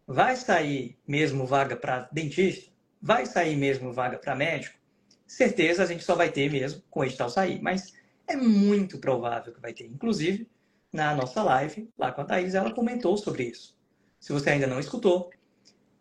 [0.06, 2.72] vai sair mesmo vaga para dentista?
[3.02, 4.78] Vai sair mesmo vaga para médico?
[5.26, 7.94] Certeza a gente só vai ter mesmo com o edital sair, mas
[8.28, 9.86] é muito provável que vai ter.
[9.86, 10.48] Inclusive,
[10.94, 13.76] na nossa live, lá com a Thaís, ela comentou sobre isso.
[14.20, 15.32] Se você ainda não escutou,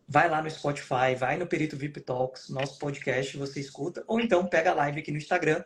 [0.07, 4.47] vai lá no Spotify, vai no Perito VIP Talks, nosso podcast, você escuta, ou então
[4.47, 5.65] pega a live aqui no Instagram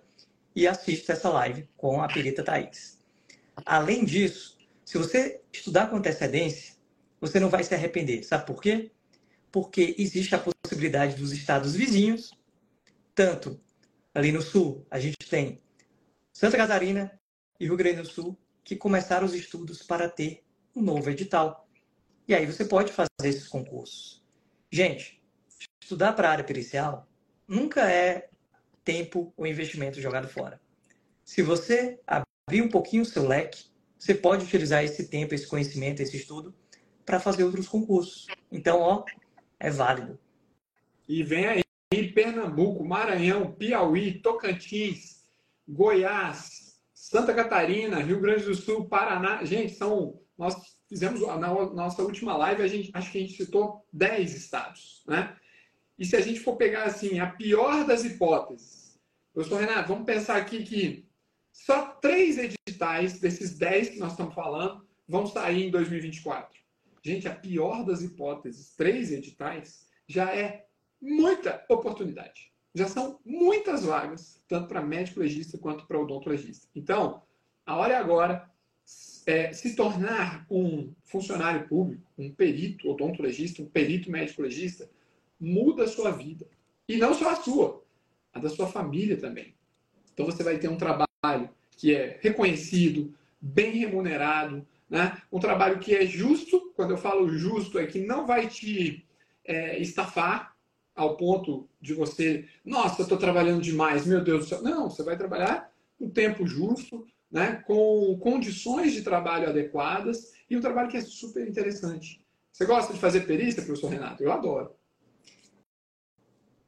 [0.55, 2.99] e assiste essa live com a perita Thaís.
[3.65, 6.77] Além disso, se você estudar com antecedência,
[7.21, 8.23] você não vai se arrepender.
[8.23, 8.93] Sabe por quê?
[9.51, 12.31] Porque existe a possibilidade dos estados vizinhos,
[13.15, 13.61] tanto
[14.15, 15.61] ali no sul, a gente tem
[16.33, 17.19] Santa Catarina
[17.59, 20.43] e Rio Grande do Sul, que começaram os estudos para ter
[20.75, 21.69] um novo edital.
[22.27, 24.25] E aí você pode fazer esses concursos.
[24.73, 25.23] Gente,
[25.81, 27.09] estudar para a área pericial
[27.47, 28.29] nunca é
[28.85, 30.61] tempo ou investimento jogado fora.
[31.25, 33.67] Se você abrir um pouquinho o seu leque,
[33.97, 36.53] você pode utilizar esse tempo, esse conhecimento, esse estudo
[37.05, 38.27] para fazer outros concursos.
[38.51, 39.05] Então, ó,
[39.61, 40.19] é válido.
[41.09, 45.25] E vem aí Pernambuco, Maranhão, Piauí, Tocantins,
[45.69, 46.66] Goiás,
[47.07, 49.45] Santa Catarina, Rio Grande do Sul, Paraná.
[49.45, 50.57] Gente, são nós
[50.89, 55.37] fizemos na nossa última live, a gente, acho que a gente citou 10 estados, né?
[55.97, 58.99] E se a gente for pegar assim, a pior das hipóteses,
[59.33, 61.09] professor Renato, vamos pensar aqui que
[61.53, 66.59] só três editais desses 10 que nós estamos falando vão sair em 2024.
[67.05, 70.67] Gente, a pior das hipóteses, três editais, já é
[71.01, 72.53] muita oportunidade.
[72.77, 76.69] Já são muitas vagas, tanto para médico legista quanto para odontologista.
[76.77, 77.23] Então,
[77.65, 78.51] a hora é agora
[79.25, 84.91] é, se tornar um funcionário público, um perito odontologista, um perito médico-legista,
[85.41, 86.47] muda a sua vida.
[86.87, 87.83] E não só a sua,
[88.31, 89.55] a da sua família também.
[90.13, 91.49] Então você vai ter um trabalho
[91.79, 95.17] que é reconhecido, bem remunerado, né?
[95.33, 96.75] um trabalho que é justo.
[96.77, 99.03] Quando eu falo justo, é que não vai te
[99.47, 100.55] é, estafar
[100.97, 104.63] ao ponto de você, nossa, eu estou trabalhando demais, meu Deus do céu.
[104.63, 105.71] Não, você vai trabalhar
[106.01, 111.47] no tempo justo, né, com condições de trabalho adequadas e um trabalho que é super
[111.47, 112.25] interessante.
[112.51, 114.23] Você gosta de fazer perícia, professor Renato?
[114.23, 114.75] Eu adoro.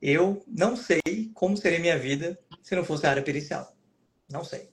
[0.01, 1.01] Eu não sei
[1.33, 3.75] como seria minha vida se não fosse a área pericial.
[4.31, 4.69] Não sei.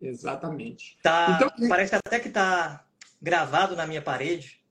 [0.00, 0.98] Exatamente.
[1.02, 2.88] Tá, então, parece até que está
[3.20, 4.64] gravado na minha parede.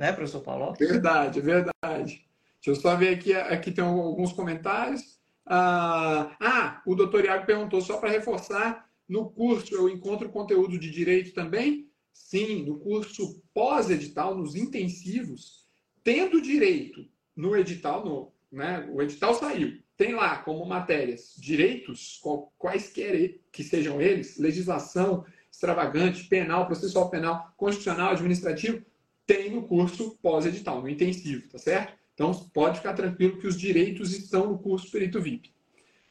[0.00, 0.72] Né, professor Paulo?
[0.78, 2.24] Verdade, verdade.
[2.56, 3.34] Deixa eu só ver aqui.
[3.34, 5.20] Aqui tem alguns comentários.
[5.44, 10.90] Ah, ah, o doutor Iago perguntou, só para reforçar, no curso eu encontro conteúdo de
[10.90, 11.90] direito também?
[12.14, 15.66] Sim, no curso pós-edital, nos intensivos,
[16.02, 17.04] tendo direito
[17.36, 22.20] no edital, no, né, o edital saiu, tem lá como matérias direitos,
[22.56, 28.82] quaisquer que sejam eles, legislação extravagante, penal, processual penal, constitucional, administrativo,
[29.30, 31.96] tem no curso pós-edital, no intensivo, tá certo?
[32.14, 35.54] Então, pode ficar tranquilo que os direitos estão no curso Perito VIP.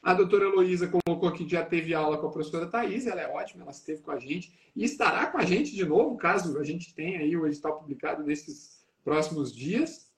[0.01, 3.63] A doutora Heloísa colocou que já teve aula com a professora Thais, ela é ótima,
[3.63, 6.95] ela esteve com a gente e estará com a gente de novo, caso a gente
[6.95, 10.09] tenha aí o edital publicado nesses próximos dias.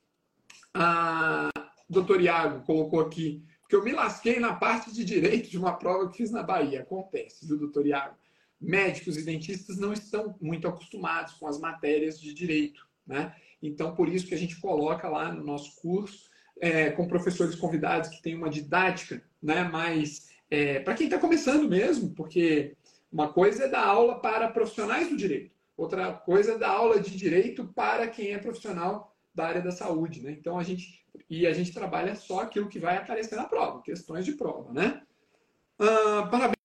[0.72, 1.50] A
[1.90, 6.08] doutor Iago colocou aqui que eu me lasquei na parte de direito de uma prova
[6.08, 6.82] que fiz na Bahia.
[6.82, 8.16] Acontece, viu, doutor Iago?
[8.60, 13.36] Médicos e dentistas não estão muito acostumados com as matérias de direito, né?
[13.62, 16.30] Então, por isso que a gente coloca lá no nosso curso,
[16.60, 21.68] é, com professores convidados que tem uma didática né, mais é, para quem está começando
[21.68, 22.76] mesmo, porque
[23.12, 27.16] uma coisa é dar aula para profissionais do direito, outra coisa é dar aula de
[27.16, 30.22] direito para quem é profissional da área da saúde.
[30.22, 30.32] Né?
[30.32, 34.26] Então, a gente, e a gente trabalha só aquilo que vai aparecer na prova, questões
[34.26, 34.72] de prova.
[34.72, 35.02] Né?
[35.80, 36.61] Ah, parabéns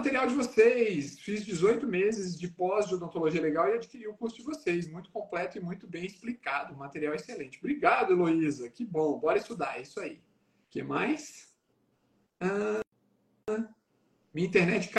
[0.00, 1.20] material de vocês.
[1.20, 4.90] Fiz 18 meses de pós de odontologia legal e adquiri o curso de vocês.
[4.90, 6.74] Muito completo e muito bem explicado.
[6.74, 7.58] Material excelente.
[7.58, 8.70] Obrigado, Heloísa.
[8.70, 9.18] Que bom.
[9.18, 9.76] Bora estudar.
[9.76, 10.14] É isso aí.
[10.14, 11.54] O que mais?
[12.40, 12.80] Ah,
[14.32, 14.90] minha internet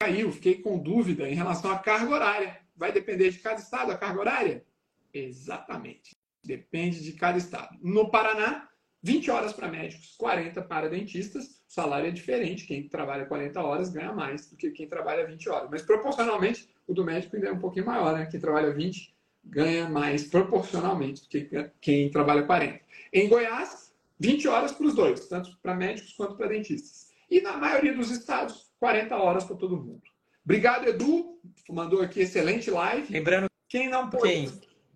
[0.00, 0.32] caiu.
[0.32, 2.60] Fiquei com dúvida em relação à carga horária.
[2.74, 4.66] Vai depender de cada estado a carga horária?
[5.14, 6.16] Exatamente.
[6.42, 7.78] Depende de cada estado.
[7.80, 8.68] No Paraná,
[9.02, 12.66] 20 horas para médicos, 40 para dentistas o salário é diferente.
[12.66, 15.70] Quem trabalha 40 horas ganha mais do que quem trabalha 20 horas.
[15.70, 18.26] Mas proporcionalmente, o do médico ainda é um pouquinho maior, né?
[18.26, 19.14] Quem trabalha 20
[19.44, 22.80] ganha mais proporcionalmente do que quem trabalha 40.
[23.12, 27.10] Em Goiás, 20 horas para os dois, tanto para médicos quanto para dentistas.
[27.30, 30.02] E na maioria dos estados, 40 horas para todo mundo.
[30.44, 31.38] Obrigado, Edu.
[31.68, 33.12] Mandou aqui excelente live.
[33.12, 34.24] Lembrando, quem não pôde.
[34.24, 34.52] Quem,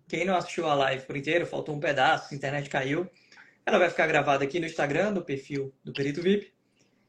[0.09, 3.09] quem não assistiu a live por inteiro, faltou um pedaço, a internet caiu.
[3.65, 6.53] Ela vai ficar gravada aqui no Instagram, do perfil do Perito VIP.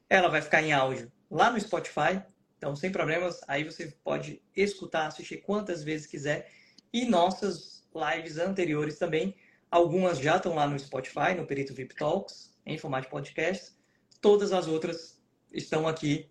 [0.09, 2.21] Ela vai ficar em áudio lá no Spotify.
[2.57, 6.49] Então, sem problemas, aí você pode escutar, assistir quantas vezes quiser.
[6.91, 9.35] E nossas lives anteriores também.
[9.69, 13.73] Algumas já estão lá no Spotify, no Perito VIP Talks, em formato podcast.
[14.19, 15.21] Todas as outras
[15.51, 16.27] estão aqui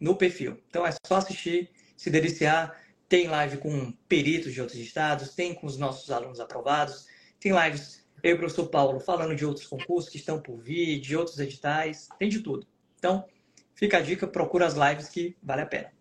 [0.00, 0.62] no perfil.
[0.68, 2.80] Então é só assistir, se deliciar.
[3.08, 7.06] Tem live com peritos de outros estados, tem com os nossos alunos aprovados,
[7.38, 11.00] tem lives eu e o professor Paulo falando de outros concursos que estão por vir,
[11.00, 12.66] de outros editais, tem de tudo.
[12.98, 13.24] Então,
[13.74, 15.92] fica a dica, procura as lives que vale a pena.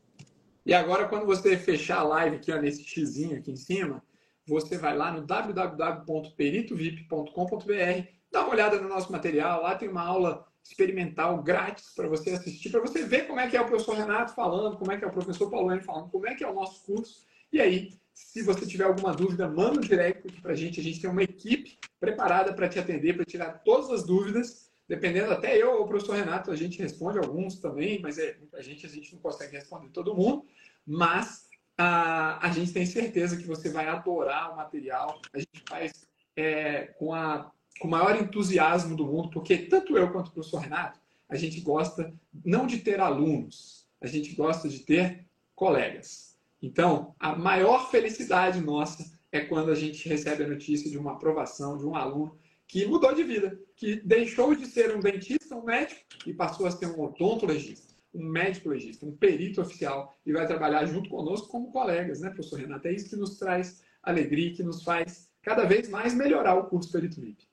[0.65, 4.03] E agora, quando você fechar a live aqui, ó, nesse xizinho aqui em cima,
[4.47, 10.47] você vai lá no www.peritovip.com.br, dá uma olhada no nosso material, lá tem uma aula
[10.63, 14.33] experimental grátis para você assistir, para você ver como é que é o professor Renato
[14.33, 16.83] falando, como é que é o professor Paulo falando, como é que é o nosso
[16.83, 17.23] curso.
[17.53, 20.79] E aí, se você tiver alguma dúvida, manda um direct para a gente.
[20.79, 24.71] A gente tem uma equipe preparada para te atender, para tirar todas as dúvidas.
[24.87, 28.61] Dependendo, até eu ou o professor Renato, a gente responde alguns também, mas é, a
[28.61, 30.45] gente a gente não consegue responder todo mundo.
[30.87, 35.19] Mas a, a gente tem certeza que você vai adorar o material.
[35.33, 37.51] A gente faz é, com, a,
[37.81, 41.59] com o maior entusiasmo do mundo, porque tanto eu quanto o professor Renato, a gente
[41.59, 42.13] gosta
[42.45, 46.34] não de ter alunos, a gente gosta de ter colegas.
[46.61, 51.77] Então, a maior felicidade nossa é quando a gente recebe a notícia de uma aprovação
[51.77, 52.37] de um aluno
[52.67, 56.71] que mudou de vida, que deixou de ser um dentista, um médico, e passou a
[56.71, 61.71] ser um odontologista, um médico legista, um perito oficial, e vai trabalhar junto conosco como
[61.71, 62.87] colegas, né, professor Renato?
[62.87, 66.91] É isso que nos traz alegria, que nos faz cada vez mais melhorar o curso
[66.91, 67.47] Perito VIP.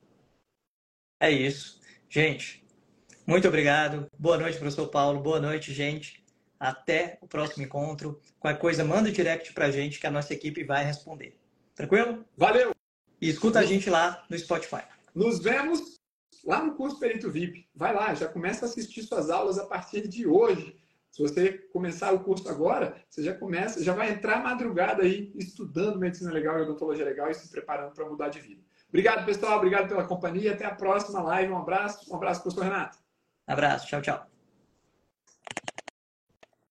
[1.20, 1.80] É isso.
[2.08, 2.64] Gente,
[3.26, 4.06] muito obrigado.
[4.18, 5.20] Boa noite, professor Paulo.
[5.20, 6.21] Boa noite, gente.
[6.62, 8.20] Até o próximo encontro.
[8.38, 11.36] Qualquer coisa, manda o direct pra gente que a nossa equipe vai responder.
[11.74, 12.24] Tranquilo?
[12.36, 12.72] Valeu!
[13.20, 14.82] E escuta a gente lá no Spotify.
[15.12, 15.98] Nos vemos
[16.44, 17.68] lá no curso Perito VIP.
[17.74, 20.80] Vai lá, já começa a assistir suas aulas a partir de hoje.
[21.10, 25.98] Se você começar o curso agora, você já começa, já vai entrar madrugada aí estudando
[25.98, 28.62] medicina legal e odontologia legal e se preparando para mudar de vida.
[28.88, 29.58] Obrigado, pessoal.
[29.58, 30.52] Obrigado pela companhia.
[30.52, 31.52] Até a próxima live.
[31.52, 32.08] Um abraço.
[32.08, 32.98] Um abraço, professor Renato.
[33.48, 33.88] Abraço.
[33.88, 34.31] Tchau, tchau.